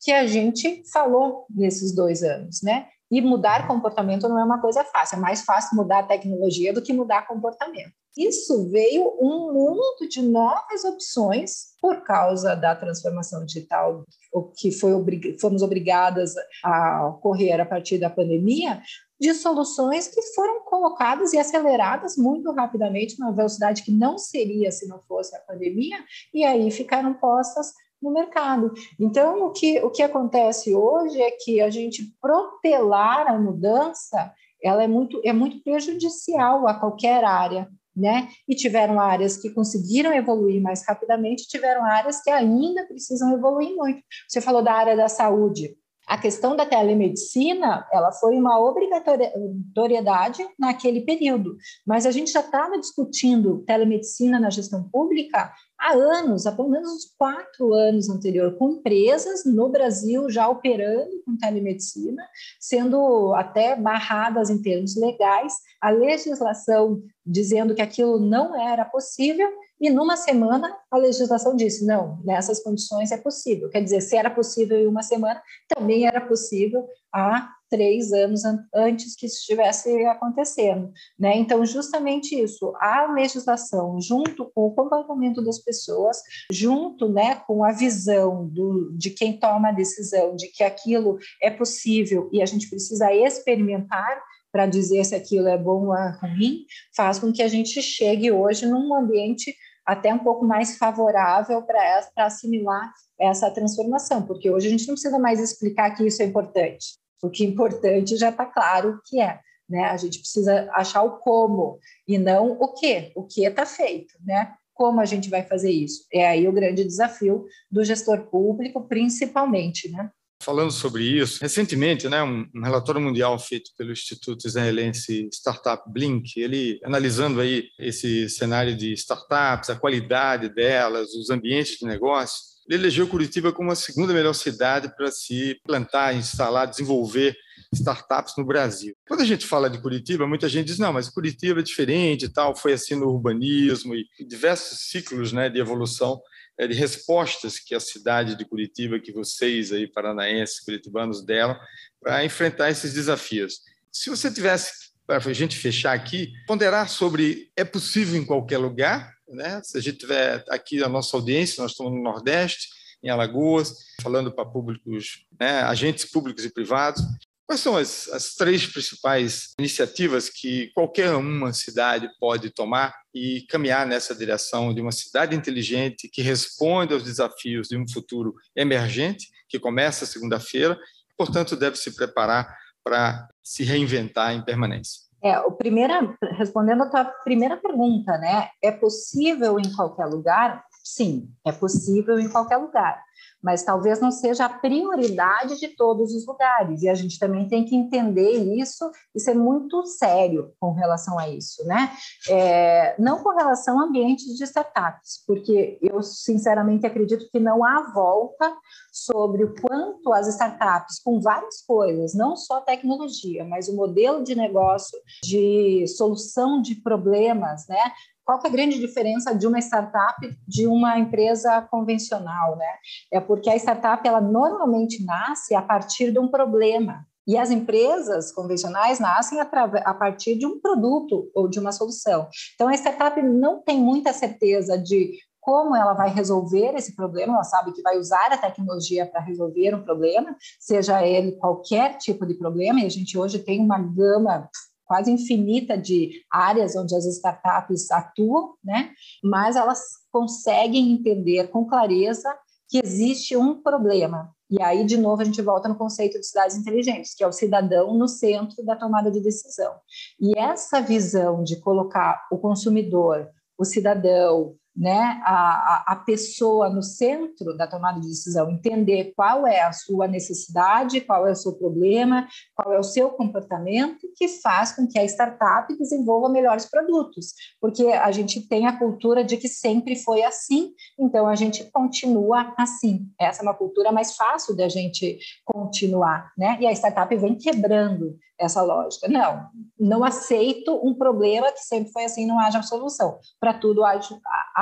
que 0.00 0.12
a 0.12 0.26
gente 0.26 0.82
falou 0.92 1.46
nesses 1.50 1.94
dois 1.94 2.22
anos, 2.22 2.62
né? 2.62 2.86
E 3.10 3.20
mudar 3.20 3.66
comportamento 3.66 4.28
não 4.28 4.38
é 4.38 4.44
uma 4.44 4.60
coisa 4.60 4.82
fácil, 4.84 5.16
é 5.16 5.20
mais 5.20 5.42
fácil 5.42 5.76
mudar 5.76 6.00
a 6.00 6.06
tecnologia 6.06 6.72
do 6.72 6.82
que 6.82 6.92
mudar 6.92 7.26
comportamento. 7.26 7.92
Isso 8.16 8.70
veio 8.70 9.16
um 9.20 9.52
mundo 9.52 10.08
de 10.08 10.22
novas 10.22 10.84
opções 10.84 11.74
por 11.80 12.02
causa 12.02 12.54
da 12.54 12.74
transformação 12.74 13.44
digital, 13.44 14.04
o 14.32 14.44
que 14.44 14.70
foi 14.70 14.92
fomos 15.40 15.62
obrigadas 15.62 16.32
a 16.64 17.08
ocorrer 17.08 17.60
a 17.60 17.66
partir 17.66 17.98
da 17.98 18.08
pandemia, 18.08 18.80
de 19.20 19.34
soluções 19.34 20.08
que 20.08 20.22
foram 20.34 20.64
colocadas 20.64 21.32
e 21.32 21.38
aceleradas 21.38 22.16
muito 22.16 22.52
rapidamente, 22.52 23.18
numa 23.18 23.32
velocidade 23.32 23.82
que 23.82 23.90
não 23.90 24.16
seria 24.16 24.70
se 24.70 24.86
não 24.86 25.00
fosse 25.08 25.34
a 25.36 25.40
pandemia, 25.40 25.98
e 26.32 26.44
aí 26.44 26.70
ficaram 26.70 27.14
postas 27.14 27.72
no 28.04 28.12
mercado. 28.12 28.72
Então, 29.00 29.46
o 29.46 29.50
que, 29.50 29.80
o 29.80 29.90
que 29.90 30.02
acontece 30.02 30.74
hoje 30.74 31.20
é 31.20 31.30
que 31.30 31.60
a 31.60 31.70
gente 31.70 32.14
protelar 32.20 33.26
a 33.26 33.38
mudança 33.38 34.32
ela 34.62 34.82
é 34.82 34.88
muito, 34.88 35.20
é 35.22 35.32
muito 35.32 35.62
prejudicial 35.62 36.66
a 36.66 36.72
qualquer 36.72 37.22
área, 37.22 37.68
né? 37.94 38.28
E 38.48 38.54
tiveram 38.54 38.98
áreas 38.98 39.36
que 39.36 39.50
conseguiram 39.50 40.12
evoluir 40.12 40.60
mais 40.60 40.82
rapidamente, 40.86 41.46
tiveram 41.46 41.84
áreas 41.84 42.22
que 42.22 42.30
ainda 42.30 42.86
precisam 42.86 43.34
evoluir 43.34 43.76
muito. 43.76 44.02
Você 44.26 44.40
falou 44.40 44.62
da 44.62 44.72
área 44.72 44.96
da 44.96 45.08
saúde. 45.08 45.76
A 46.06 46.18
questão 46.18 46.54
da 46.54 46.66
telemedicina, 46.66 47.86
ela 47.90 48.12
foi 48.12 48.36
uma 48.36 48.58
obrigatoriedade 48.60 50.46
naquele 50.58 51.00
período, 51.00 51.56
mas 51.86 52.04
a 52.04 52.10
gente 52.10 52.30
já 52.30 52.40
estava 52.40 52.78
discutindo 52.78 53.64
telemedicina 53.66 54.38
na 54.38 54.50
gestão 54.50 54.86
pública 54.90 55.50
há 55.84 55.92
anos, 55.92 56.46
há 56.46 56.52
pelo 56.52 56.70
menos 56.70 56.90
uns 56.90 57.14
quatro 57.18 57.74
anos 57.74 58.08
anterior, 58.08 58.56
com 58.56 58.70
empresas 58.70 59.44
no 59.44 59.68
Brasil 59.68 60.30
já 60.30 60.48
operando 60.48 61.22
com 61.26 61.36
telemedicina, 61.36 62.26
sendo 62.58 63.34
até 63.34 63.76
barradas 63.76 64.48
em 64.48 64.62
termos 64.62 64.96
legais, 64.96 65.52
a 65.80 65.90
legislação 65.90 67.02
dizendo 67.24 67.74
que 67.74 67.82
aquilo 67.82 68.18
não 68.18 68.58
era 68.58 68.84
possível, 68.84 69.48
e 69.78 69.90
numa 69.90 70.16
semana 70.16 70.74
a 70.90 70.96
legislação 70.96 71.54
disse: 71.54 71.84
não, 71.84 72.18
nessas 72.24 72.62
condições 72.62 73.12
é 73.12 73.18
possível. 73.18 73.68
Quer 73.68 73.82
dizer, 73.82 74.00
se 74.00 74.16
era 74.16 74.30
possível 74.30 74.78
em 74.78 74.86
uma 74.86 75.02
semana, 75.02 75.42
também 75.68 76.06
era 76.06 76.20
possível 76.20 76.88
há 77.12 77.50
três 77.74 78.12
anos 78.12 78.42
antes 78.72 79.16
que 79.16 79.26
isso 79.26 79.38
estivesse 79.40 80.06
acontecendo. 80.06 80.92
Né? 81.18 81.36
Então, 81.36 81.66
justamente 81.66 82.40
isso, 82.40 82.72
a 82.76 83.12
legislação, 83.12 84.00
junto 84.00 84.48
com 84.54 84.68
o 84.68 84.74
comportamento 84.74 85.42
das 85.42 85.58
pessoas, 85.58 86.18
junto 86.52 87.08
né, 87.08 87.34
com 87.48 87.64
a 87.64 87.72
visão 87.72 88.46
do, 88.46 88.92
de 88.96 89.10
quem 89.10 89.40
toma 89.40 89.70
a 89.70 89.72
decisão 89.72 90.36
de 90.36 90.46
que 90.52 90.62
aquilo 90.62 91.18
é 91.42 91.50
possível 91.50 92.30
e 92.32 92.40
a 92.40 92.46
gente 92.46 92.70
precisa 92.70 93.12
experimentar 93.12 94.22
para 94.52 94.66
dizer 94.66 95.04
se 95.04 95.16
aquilo 95.16 95.48
é 95.48 95.58
bom 95.58 95.86
ou 95.86 95.96
é 95.96 96.16
ruim, 96.20 96.64
faz 96.96 97.18
com 97.18 97.32
que 97.32 97.42
a 97.42 97.48
gente 97.48 97.82
chegue 97.82 98.30
hoje 98.30 98.66
num 98.66 98.94
ambiente 98.94 99.52
até 99.84 100.14
um 100.14 100.20
pouco 100.20 100.46
mais 100.46 100.78
favorável 100.78 101.60
para 101.62 102.08
assimilar 102.18 102.92
essa 103.18 103.50
transformação, 103.50 104.22
porque 104.22 104.48
hoje 104.48 104.68
a 104.68 104.70
gente 104.70 104.86
não 104.86 104.94
precisa 104.94 105.18
mais 105.18 105.40
explicar 105.40 105.90
que 105.90 106.06
isso 106.06 106.22
é 106.22 106.26
importante. 106.26 107.02
O 107.24 107.30
que 107.30 107.44
é 107.44 107.46
importante 107.46 108.16
já 108.16 108.30
está 108.30 108.44
claro 108.44 109.00
que 109.06 109.20
é. 109.20 109.40
Né? 109.68 109.84
A 109.84 109.96
gente 109.96 110.18
precisa 110.18 110.70
achar 110.72 111.02
o 111.02 111.18
como 111.18 111.78
e 112.06 112.18
não 112.18 112.52
o 112.52 112.74
que. 112.74 113.12
O 113.14 113.24
que 113.24 113.44
está 113.44 113.64
feito, 113.64 114.14
né? 114.24 114.52
Como 114.74 115.00
a 115.00 115.04
gente 115.04 115.30
vai 115.30 115.42
fazer 115.42 115.70
isso? 115.70 116.04
É 116.12 116.26
aí 116.28 116.46
o 116.46 116.52
grande 116.52 116.84
desafio 116.84 117.46
do 117.70 117.84
gestor 117.84 118.26
público, 118.26 118.86
principalmente, 118.86 119.90
né? 119.90 120.10
falando 120.42 120.70
sobre 120.70 121.04
isso, 121.04 121.40
recentemente, 121.40 122.06
né, 122.06 122.22
um, 122.22 122.46
um, 122.54 122.62
relatório 122.62 123.00
mundial 123.00 123.38
feito 123.38 123.70
pelo 123.78 123.92
Instituto 123.92 124.46
Israelense 124.46 125.26
Startup 125.32 125.82
Blink, 125.90 126.38
ele 126.38 126.78
analisando 126.84 127.40
aí 127.40 127.68
esse 127.78 128.28
cenário 128.28 128.76
de 128.76 128.92
startups, 128.92 129.70
a 129.70 129.76
qualidade 129.76 130.50
delas, 130.50 131.14
os 131.14 131.30
ambientes 131.30 131.78
de 131.78 131.86
negócio, 131.86 132.53
ele 132.66 132.82
elegeu 132.82 133.06
Curitiba 133.06 133.52
como 133.52 133.70
a 133.70 133.74
segunda 133.74 134.12
melhor 134.12 134.32
cidade 134.32 134.94
para 134.96 135.10
se 135.10 135.60
plantar, 135.64 136.14
instalar, 136.14 136.66
desenvolver 136.66 137.36
startups 137.72 138.34
no 138.38 138.44
Brasil. 138.44 138.94
Quando 139.06 139.20
a 139.20 139.26
gente 139.26 139.46
fala 139.46 139.68
de 139.68 139.78
Curitiba, 139.78 140.26
muita 140.26 140.48
gente 140.48 140.66
diz, 140.66 140.78
não, 140.78 140.92
mas 140.92 141.08
Curitiba 141.08 141.60
é 141.60 141.62
diferente 141.62 142.26
e 142.26 142.28
tal, 142.28 142.56
foi 142.56 142.72
assim 142.72 142.94
no 142.94 143.06
urbanismo 143.06 143.94
e 143.94 144.06
diversos 144.26 144.90
ciclos 144.90 145.32
né, 145.32 145.48
de 145.48 145.58
evolução 145.58 146.20
é, 146.56 146.66
de 146.66 146.74
respostas 146.74 147.58
que 147.58 147.74
a 147.74 147.80
cidade 147.80 148.36
de 148.36 148.44
Curitiba, 148.44 149.00
que 149.00 149.12
vocês 149.12 149.72
aí, 149.72 149.86
paranaenses, 149.86 150.60
curitibanos, 150.60 151.24
deram 151.24 151.58
para 152.00 152.24
enfrentar 152.24 152.70
esses 152.70 152.94
desafios. 152.94 153.60
Se 153.90 154.08
você 154.10 154.30
tivesse, 154.30 154.92
para 155.06 155.16
a 155.16 155.32
gente 155.32 155.56
fechar 155.56 155.92
aqui, 155.92 156.32
ponderar 156.46 156.88
sobre 156.88 157.50
é 157.56 157.64
possível 157.64 158.20
em 158.20 158.24
qualquer 158.24 158.58
lugar, 158.58 159.13
né? 159.28 159.60
se 159.62 159.78
a 159.78 159.80
gente 159.80 159.98
tiver 159.98 160.44
aqui 160.48 160.82
a 160.82 160.88
nossa 160.88 161.16
audiência, 161.16 161.62
nós 161.62 161.72
estamos 161.72 161.92
no 161.92 162.02
Nordeste, 162.02 162.68
em 163.02 163.10
Alagoas, 163.10 163.76
falando 164.02 164.32
para 164.32 164.46
públicos, 164.46 165.26
né, 165.38 165.60
agentes 165.60 166.06
públicos 166.06 166.44
e 166.44 166.50
privados. 166.50 167.02
Quais 167.46 167.60
são 167.60 167.76
as, 167.76 168.08
as, 168.08 168.34
três 168.34 168.66
principais 168.66 169.50
iniciativas 169.58 170.30
que 170.30 170.70
qualquer 170.74 171.14
uma 171.14 171.52
cidade 171.52 172.08
pode 172.18 172.48
tomar 172.48 172.94
e 173.14 173.44
caminhar 173.50 173.86
nessa 173.86 174.14
direção 174.14 174.74
de 174.74 174.80
uma 174.80 174.90
cidade 174.90 175.36
inteligente 175.36 176.08
que 176.08 176.22
responde 176.22 176.94
aos 176.94 177.04
desafios 177.04 177.68
de 177.68 177.76
um 177.76 177.86
futuro 177.86 178.34
emergente, 178.56 179.28
que 179.46 179.58
começa 179.60 180.06
segunda-feira, 180.06 180.78
portanto, 181.18 181.54
deve 181.54 181.76
se 181.76 181.94
preparar 181.94 182.56
para 182.82 183.28
se 183.42 183.62
reinventar 183.62 184.32
em 184.32 184.42
permanência? 184.42 185.03
É, 185.24 185.38
o 185.38 185.52
primeira, 185.52 186.14
respondendo 186.32 186.82
a 186.82 186.90
tua 186.90 187.04
primeira 187.24 187.56
pergunta, 187.56 188.18
né? 188.18 188.50
É 188.62 188.70
possível 188.70 189.58
em 189.58 189.74
qualquer 189.74 190.04
lugar? 190.04 190.62
Sim, 190.84 191.32
é 191.44 191.50
possível 191.50 192.20
em 192.20 192.28
qualquer 192.28 192.58
lugar 192.58 193.02
mas 193.44 193.62
talvez 193.62 194.00
não 194.00 194.10
seja 194.10 194.46
a 194.46 194.48
prioridade 194.48 195.60
de 195.60 195.68
todos 195.68 196.14
os 196.14 196.26
lugares. 196.26 196.82
E 196.82 196.88
a 196.88 196.94
gente 196.94 197.18
também 197.18 197.46
tem 197.46 197.62
que 197.62 197.76
entender 197.76 198.32
isso 198.58 198.90
e 199.14 199.20
ser 199.20 199.34
muito 199.34 199.84
sério 199.84 200.54
com 200.58 200.72
relação 200.72 201.18
a 201.18 201.28
isso, 201.28 201.62
né? 201.66 201.92
É, 202.30 202.94
não 202.98 203.22
com 203.22 203.36
relação 203.36 203.78
a 203.78 203.84
ambientes 203.84 204.34
de 204.34 204.44
startups, 204.44 205.22
porque 205.26 205.78
eu 205.82 206.02
sinceramente 206.02 206.86
acredito 206.86 207.28
que 207.30 207.38
não 207.38 207.62
há 207.62 207.92
volta 207.92 208.50
sobre 208.90 209.44
o 209.44 209.54
quanto 209.60 210.10
as 210.14 210.26
startups, 210.28 210.98
com 211.04 211.20
várias 211.20 211.60
coisas, 211.66 212.14
não 212.14 212.36
só 212.36 212.62
tecnologia, 212.62 213.44
mas 213.44 213.68
o 213.68 213.76
modelo 213.76 214.24
de 214.24 214.34
negócio, 214.34 214.98
de 215.22 215.84
solução 215.88 216.62
de 216.62 216.76
problemas, 216.76 217.66
né? 217.68 217.92
Qual 218.24 218.40
é 218.42 218.48
a 218.48 218.50
grande 218.50 218.78
diferença 218.78 219.34
de 219.34 219.46
uma 219.46 219.58
startup 219.58 220.16
de 220.48 220.66
uma 220.66 220.98
empresa 220.98 221.60
convencional, 221.70 222.56
né? 222.56 222.70
É 223.12 223.20
porque 223.20 223.50
a 223.50 223.56
startup 223.56 224.06
ela 224.06 224.20
normalmente 224.20 225.04
nasce 225.04 225.54
a 225.54 225.62
partir 225.62 226.10
de 226.10 226.18
um 226.18 226.28
problema. 226.28 227.06
E 227.26 227.38
as 227.38 227.50
empresas 227.50 228.30
convencionais 228.32 229.00
nascem 229.00 229.40
a 229.40 229.94
partir 229.94 230.36
de 230.36 230.44
um 230.46 230.60
produto 230.60 231.30
ou 231.34 231.48
de 231.48 231.58
uma 231.58 231.72
solução. 231.72 232.28
Então, 232.54 232.68
a 232.68 232.74
startup 232.74 233.20
não 233.22 233.62
tem 233.62 233.78
muita 233.80 234.12
certeza 234.12 234.76
de 234.76 235.14
como 235.40 235.76
ela 235.76 235.92
vai 235.92 236.08
resolver 236.08 236.74
esse 236.74 236.96
problema, 236.96 237.34
ela 237.34 237.44
sabe 237.44 237.72
que 237.72 237.82
vai 237.82 237.98
usar 237.98 238.32
a 238.32 238.38
tecnologia 238.38 239.04
para 239.04 239.20
resolver 239.20 239.74
um 239.74 239.82
problema, 239.82 240.34
seja 240.58 241.06
ele 241.06 241.32
qualquer 241.32 241.98
tipo 241.98 242.24
de 242.24 242.34
problema, 242.34 242.80
e 242.80 242.86
a 242.86 242.88
gente 242.88 243.18
hoje 243.18 243.38
tem 243.38 243.60
uma 243.60 243.78
gama 243.78 244.48
quase 244.84 245.10
infinita 245.10 245.76
de 245.76 246.22
áreas 246.30 246.76
onde 246.76 246.94
as 246.94 247.04
startups 247.06 247.90
atuam, 247.90 248.54
né? 248.62 248.90
Mas 249.22 249.56
elas 249.56 249.80
conseguem 250.10 250.92
entender 250.92 251.48
com 251.48 251.66
clareza 251.66 252.28
que 252.68 252.80
existe 252.82 253.36
um 253.36 253.62
problema. 253.62 254.32
E 254.50 254.62
aí, 254.62 254.84
de 254.84 254.96
novo, 254.96 255.22
a 255.22 255.24
gente 255.24 255.40
volta 255.42 255.68
no 255.68 255.76
conceito 255.76 256.18
de 256.18 256.26
cidades 256.26 256.56
inteligentes, 256.56 257.14
que 257.14 257.24
é 257.24 257.26
o 257.26 257.32
cidadão 257.32 257.94
no 257.94 258.06
centro 258.06 258.64
da 258.64 258.76
tomada 258.76 259.10
de 259.10 259.20
decisão. 259.20 259.74
E 260.20 260.38
essa 260.38 260.80
visão 260.80 261.42
de 261.42 261.56
colocar 261.56 262.26
o 262.30 262.38
consumidor, 262.38 263.28
o 263.58 263.64
cidadão, 263.64 264.54
né, 264.76 265.20
a, 265.24 265.92
a 265.92 265.96
pessoa 265.96 266.68
no 266.68 266.82
centro 266.82 267.56
da 267.56 267.66
tomada 267.66 268.00
de 268.00 268.08
decisão, 268.08 268.50
entender 268.50 269.12
qual 269.14 269.46
é 269.46 269.62
a 269.62 269.72
sua 269.72 270.08
necessidade, 270.08 271.00
qual 271.00 271.26
é 271.26 271.30
o 271.30 271.36
seu 271.36 271.52
problema, 271.52 272.26
qual 272.56 272.74
é 272.74 272.78
o 272.78 272.82
seu 272.82 273.10
comportamento, 273.10 274.08
que 274.16 274.26
faz 274.28 274.72
com 274.72 274.86
que 274.86 274.98
a 274.98 275.04
startup 275.04 275.72
desenvolva 275.76 276.28
melhores 276.28 276.68
produtos, 276.68 277.34
porque 277.60 277.86
a 277.86 278.10
gente 278.10 278.48
tem 278.48 278.66
a 278.66 278.76
cultura 278.76 279.22
de 279.22 279.36
que 279.36 279.48
sempre 279.48 279.96
foi 279.96 280.22
assim, 280.22 280.72
então 280.98 281.26
a 281.28 281.36
gente 281.36 281.64
continua 281.70 282.52
assim. 282.58 283.06
Essa 283.20 283.42
é 283.42 283.44
uma 283.44 283.54
cultura 283.54 283.92
mais 283.92 284.16
fácil 284.16 284.56
da 284.56 284.68
gente 284.68 285.18
continuar, 285.44 286.32
né? 286.36 286.58
E 286.60 286.66
a 286.66 286.72
startup 286.72 287.14
vem 287.16 287.36
quebrando 287.36 288.16
essa 288.38 288.62
lógica. 288.62 289.08
Não, 289.08 289.48
não 289.78 290.04
aceito 290.04 290.80
um 290.82 290.94
problema 290.94 291.50
que 291.52 291.60
sempre 291.60 291.92
foi 291.92 292.04
assim, 292.04 292.26
não 292.26 292.38
haja 292.38 292.62
solução. 292.62 293.18
Para 293.40 293.54
tudo 293.54 293.84
há, 293.84 293.98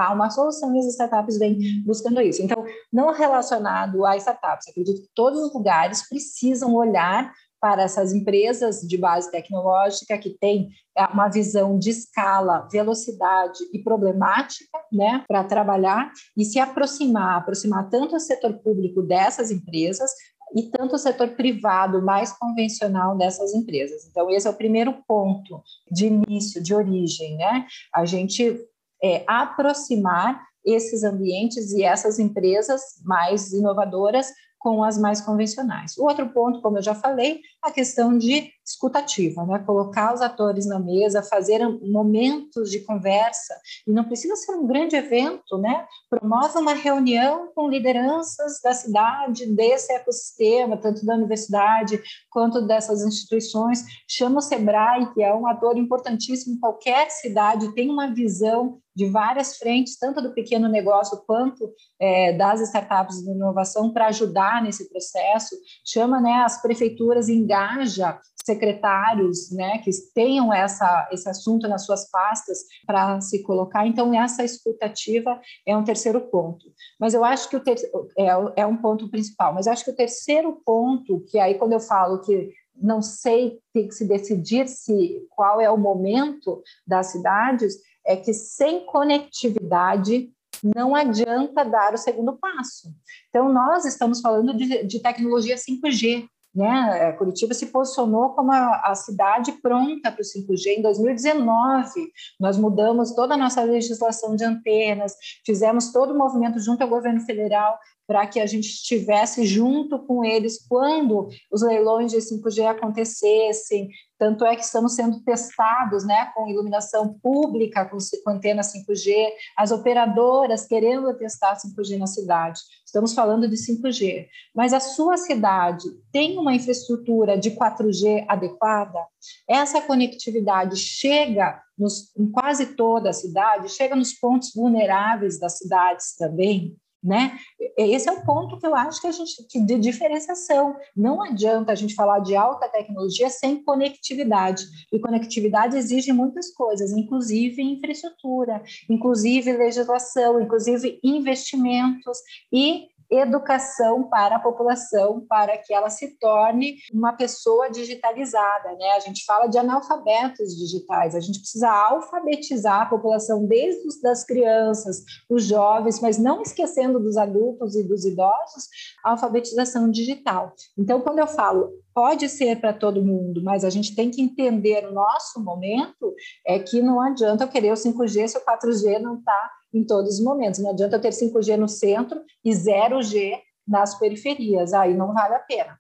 há 0.06 0.12
uma 0.12 0.30
solução 0.30 0.74
e 0.74 0.78
as 0.78 0.86
startups 0.86 1.38
vêm 1.38 1.82
buscando 1.84 2.20
isso. 2.20 2.42
Então, 2.42 2.64
não 2.92 3.12
relacionado 3.12 4.04
a 4.04 4.16
startups, 4.16 4.68
acredito 4.68 5.02
que 5.02 5.08
todos 5.14 5.40
os 5.40 5.54
lugares 5.54 6.08
precisam 6.08 6.74
olhar 6.74 7.32
para 7.62 7.82
essas 7.82 8.12
empresas 8.12 8.80
de 8.80 8.98
base 8.98 9.30
tecnológica 9.30 10.18
que 10.18 10.30
têm 10.30 10.70
uma 11.12 11.28
visão 11.28 11.78
de 11.78 11.90
escala, 11.90 12.66
velocidade 12.72 13.60
e 13.72 13.78
problemática, 13.78 14.78
né, 14.92 15.24
para 15.28 15.44
trabalhar 15.44 16.10
e 16.36 16.44
se 16.44 16.58
aproximar, 16.58 17.38
aproximar 17.38 17.88
tanto 17.88 18.16
o 18.16 18.20
setor 18.20 18.54
público 18.54 19.00
dessas 19.00 19.52
empresas 19.52 20.10
e 20.56 20.70
tanto 20.70 20.96
o 20.96 20.98
setor 20.98 21.28
privado 21.30 22.02
mais 22.02 22.32
convencional 22.32 23.16
dessas 23.16 23.54
empresas. 23.54 24.06
Então, 24.10 24.28
esse 24.28 24.46
é 24.46 24.50
o 24.50 24.54
primeiro 24.54 24.94
ponto 25.06 25.62
de 25.90 26.06
início, 26.06 26.60
de 26.60 26.74
origem, 26.74 27.36
né? 27.36 27.64
A 27.94 28.04
gente 28.04 28.58
é, 29.02 29.24
aproximar 29.26 30.40
esses 30.64 31.02
ambientes 31.02 31.72
e 31.72 31.82
essas 31.82 32.18
empresas 32.18 32.82
mais 33.04 33.52
inovadoras 33.52 34.28
com 34.58 34.84
as 34.84 34.96
mais 34.96 35.20
convencionais. 35.20 35.98
O 35.98 36.04
outro 36.04 36.28
ponto, 36.32 36.62
como 36.62 36.78
eu 36.78 36.82
já 36.82 36.94
falei, 36.94 37.40
a 37.60 37.72
questão 37.72 38.16
de 38.16 38.48
escutativa, 38.72 39.44
né? 39.44 39.58
Colocar 39.61 40.14
os 40.14 40.20
atores 40.20 40.66
na 40.66 40.78
mesa, 40.78 41.22
fazer 41.22 41.61
momentos 41.82 42.70
de 42.70 42.80
conversa, 42.80 43.54
e 43.87 43.92
não 43.92 44.04
precisa 44.04 44.35
ser 44.37 44.52
um 44.52 44.66
grande 44.66 44.96
evento, 44.96 45.58
né? 45.58 45.87
Promove 46.11 46.58
uma 46.58 46.74
reunião 46.74 47.50
com 47.54 47.68
lideranças 47.68 48.61
da 48.62 48.72
cidade, 48.72 49.46
desse 49.46 49.92
ecossistema, 49.92 50.76
tanto 50.76 51.04
da 51.04 51.14
universidade 51.14 52.02
quanto 52.30 52.66
dessas 52.66 53.02
instituições. 53.02 53.85
Chama 54.08 54.38
o 54.38 54.42
Sebrae, 54.42 55.12
que 55.12 55.22
é 55.22 55.35
um 55.35 55.46
ator 55.46 55.76
importantíssimo 55.76 56.56
em 56.56 56.61
qualquer 56.61 57.11
cidade, 57.11 57.74
tem 57.74 57.90
uma 57.90 58.12
visão 58.12 58.80
de 58.94 59.08
várias 59.08 59.56
frentes, 59.56 59.98
tanto 59.98 60.20
do 60.20 60.35
pequeno 60.35 60.68
negócio 60.68 61.22
quanto 61.26 61.72
é, 61.98 62.32
das 62.35 62.61
startups 62.61 63.22
de 63.22 63.30
inovação, 63.30 63.90
para 63.90 64.08
ajudar 64.08 64.62
nesse 64.62 64.88
processo. 64.88 65.56
Chama 65.85 66.20
né, 66.20 66.42
as 66.44 66.61
prefeituras, 66.61 67.28
engaja 67.28 68.18
secretários 68.62 69.51
né, 69.51 69.79
que 69.79 69.90
tenham 70.14 70.53
essa, 70.53 71.09
esse 71.11 71.29
assunto 71.29 71.66
nas 71.66 71.85
suas 71.85 72.09
pastas 72.09 72.59
para 72.87 73.20
se 73.20 73.42
colocar. 73.42 73.87
Então, 73.87 74.14
essa 74.14 74.44
escutativa 74.44 75.40
é 75.66 75.77
um 75.77 75.83
terceiro 75.83 76.20
ponto. 76.20 76.66
Mas 76.98 77.12
eu 77.12 77.25
acho 77.25 77.48
que 77.48 77.57
o 77.57 77.61
ter, 77.61 77.77
é, 78.16 78.29
é 78.57 78.66
um 78.66 78.77
ponto 78.77 79.11
principal. 79.11 79.53
Mas 79.53 79.66
acho 79.66 79.85
que 79.85 79.90
o 79.90 79.96
terceiro 79.96 80.62
ponto, 80.64 81.25
que 81.29 81.38
aí 81.38 81.55
quando 81.55 81.72
eu 81.72 81.81
falo 81.81 82.20
que 82.20 82.53
não 82.75 83.03
sei, 83.03 83.59
tem 83.72 83.87
que 83.87 83.94
se 83.94 84.07
decidir 84.07 84.66
se 84.68 85.27
qual 85.31 85.61
é 85.61 85.70
o 85.70 85.77
momento 85.77 86.62
das 86.87 87.09
cidades, 87.09 87.77
é 88.05 88.16
que 88.16 88.33
sem 88.33 88.87
conectividade 88.87 90.31
não 90.62 90.94
adianta 90.94 91.64
dar 91.64 91.92
o 91.92 91.98
segundo 91.98 92.35
passo. 92.38 92.88
Então, 93.29 93.53
nós 93.53 93.85
estamos 93.85 94.20
falando 94.20 94.57
de, 94.57 94.85
de 94.85 95.01
tecnologia 95.01 95.57
5G, 95.57 96.29
né? 96.54 97.08
É, 97.08 97.12
Curitiba 97.12 97.54
se 97.54 97.66
posicionou 97.66 98.30
como 98.30 98.52
a, 98.52 98.82
a 98.84 98.94
cidade 98.94 99.52
pronta 99.62 100.12
para 100.12 100.20
o 100.20 100.24
5G 100.24 100.78
em 100.78 100.82
2019. 100.82 102.12
Nós 102.38 102.58
mudamos 102.58 103.14
toda 103.14 103.34
a 103.34 103.38
nossa 103.38 103.62
legislação 103.62 104.36
de 104.36 104.44
antenas, 104.44 105.14
fizemos 105.44 105.92
todo 105.92 106.12
o 106.12 106.18
movimento 106.18 106.58
junto 106.60 106.82
ao 106.82 106.88
governo 106.88 107.20
federal 107.20 107.78
para 108.06 108.26
que 108.26 108.40
a 108.40 108.46
gente 108.46 108.66
estivesse 108.66 109.46
junto 109.46 109.98
com 110.00 110.24
eles 110.24 110.66
quando 110.68 111.28
os 111.50 111.62
leilões 111.62 112.12
de 112.12 112.18
5G 112.18 112.66
acontecessem. 112.66 113.88
Tanto 114.22 114.44
é 114.44 114.54
que 114.54 114.62
estamos 114.62 114.94
sendo 114.94 115.18
testados 115.24 116.06
né, 116.06 116.30
com 116.32 116.46
iluminação 116.46 117.18
pública, 117.20 117.85
com, 117.85 117.98
com 118.22 118.30
antena 118.30 118.62
5G, 118.62 119.12
as 119.58 119.72
operadoras 119.72 120.64
querendo 120.64 121.12
testar 121.18 121.56
5G 121.56 121.98
na 121.98 122.06
cidade. 122.06 122.61
Estamos 122.87 123.14
falando 123.14 123.48
de 123.48 123.56
5G. 123.56 124.28
Mas 124.54 124.72
a 124.72 124.78
sua 124.78 125.16
cidade 125.16 125.88
tem 126.12 126.38
uma 126.38 126.54
infraestrutura 126.54 127.37
de 127.37 127.50
4G 127.50 128.24
adequada? 128.28 129.04
Essa 129.50 129.80
conectividade 129.80 130.76
chega 130.76 131.61
nos, 131.76 132.16
em 132.16 132.30
quase 132.30 132.76
toda 132.76 133.11
a 133.11 133.12
cidade, 133.12 133.70
chega 133.70 133.96
nos 133.96 134.12
pontos 134.12 134.52
vulneráveis 134.54 135.40
das 135.40 135.58
cidades 135.58 136.14
também? 136.16 136.76
Né? 137.02 137.36
Esse 137.76 138.08
é 138.08 138.12
o 138.12 138.24
ponto 138.24 138.58
que 138.58 138.66
eu 138.66 138.74
acho 138.74 139.00
que 139.00 139.06
a 139.06 139.12
gente 139.12 139.34
de 139.66 139.78
diferenciação. 139.78 140.76
Não 140.96 141.22
adianta 141.22 141.72
a 141.72 141.74
gente 141.74 141.94
falar 141.94 142.20
de 142.20 142.36
alta 142.36 142.68
tecnologia 142.68 143.28
sem 143.28 143.62
conectividade. 143.62 144.64
E 144.92 145.00
conectividade 145.00 145.76
exige 145.76 146.12
muitas 146.12 146.52
coisas, 146.54 146.92
inclusive 146.92 147.60
infraestrutura, 147.62 148.62
inclusive 148.88 149.52
legislação, 149.52 150.40
inclusive 150.40 151.00
investimentos 151.02 152.18
e 152.52 152.88
educação 153.12 154.05
para 154.05 154.37
a 154.37 154.40
população, 154.40 155.25
para 155.29 155.59
que 155.59 155.75
ela 155.75 155.90
se 155.90 156.18
torne 156.18 156.77
uma 156.92 157.12
pessoa 157.12 157.70
digitalizada. 157.70 158.72
Né? 158.79 158.92
A 158.96 159.01
gente 159.01 159.25
fala 159.25 159.46
de 159.46 159.59
analfabetos 159.59 160.57
digitais, 160.57 161.14
a 161.14 161.20
gente 161.20 161.40
precisa 161.40 161.70
alfabetizar 161.70 162.83
a 162.83 162.87
população 162.87 163.46
desde 163.46 163.87
as 163.88 164.01
das 164.03 164.25
crianças, 164.25 165.05
os 165.29 165.44
jovens, 165.44 166.01
mas 166.01 166.18
não 166.18 166.42
esquecendo 166.42 166.98
dos 167.01 167.16
adultos 167.16 167.75
e 167.75 167.83
dos 167.83 168.05
idosos, 168.05 168.68
a 169.05 169.12
alfabetização 169.12 169.90
digital. 169.90 170.53
Então, 170.77 171.01
quando 171.01 171.18
eu 171.18 171.27
falo 171.27 171.70
pode 171.94 172.29
ser 172.29 172.61
para 172.61 172.72
todo 172.72 173.05
mundo, 173.05 173.42
mas 173.42 173.64
a 173.64 173.70
gente 173.70 173.94
tem 173.94 174.11
que 174.11 174.22
entender 174.22 174.87
o 174.87 174.92
nosso 174.92 175.42
momento, 175.42 176.14
é 176.46 176.59
que 176.59 176.81
não 176.81 177.01
adianta 177.01 177.44
eu 177.44 177.48
querer 177.48 177.70
o 177.70 177.77
5G 177.77 178.29
se 178.29 178.38
o 178.38 178.40
4G 178.40 178.98
não 178.98 179.18
está 179.18 179.51
em 179.72 179.85
todos 179.85 180.14
os 180.14 180.24
momentos. 180.24 180.61
Não 180.61 180.70
adianta 180.70 180.98
ter 180.98 181.11
5G 181.11 181.56
no 181.56 181.68
centro 181.68 182.20
e 182.44 182.50
0G 182.50 183.38
nas 183.66 183.98
periferias, 183.98 184.72
aí 184.72 184.94
não 184.94 185.12
vale 185.12 185.35
a 185.35 185.38
pena. 185.38 185.78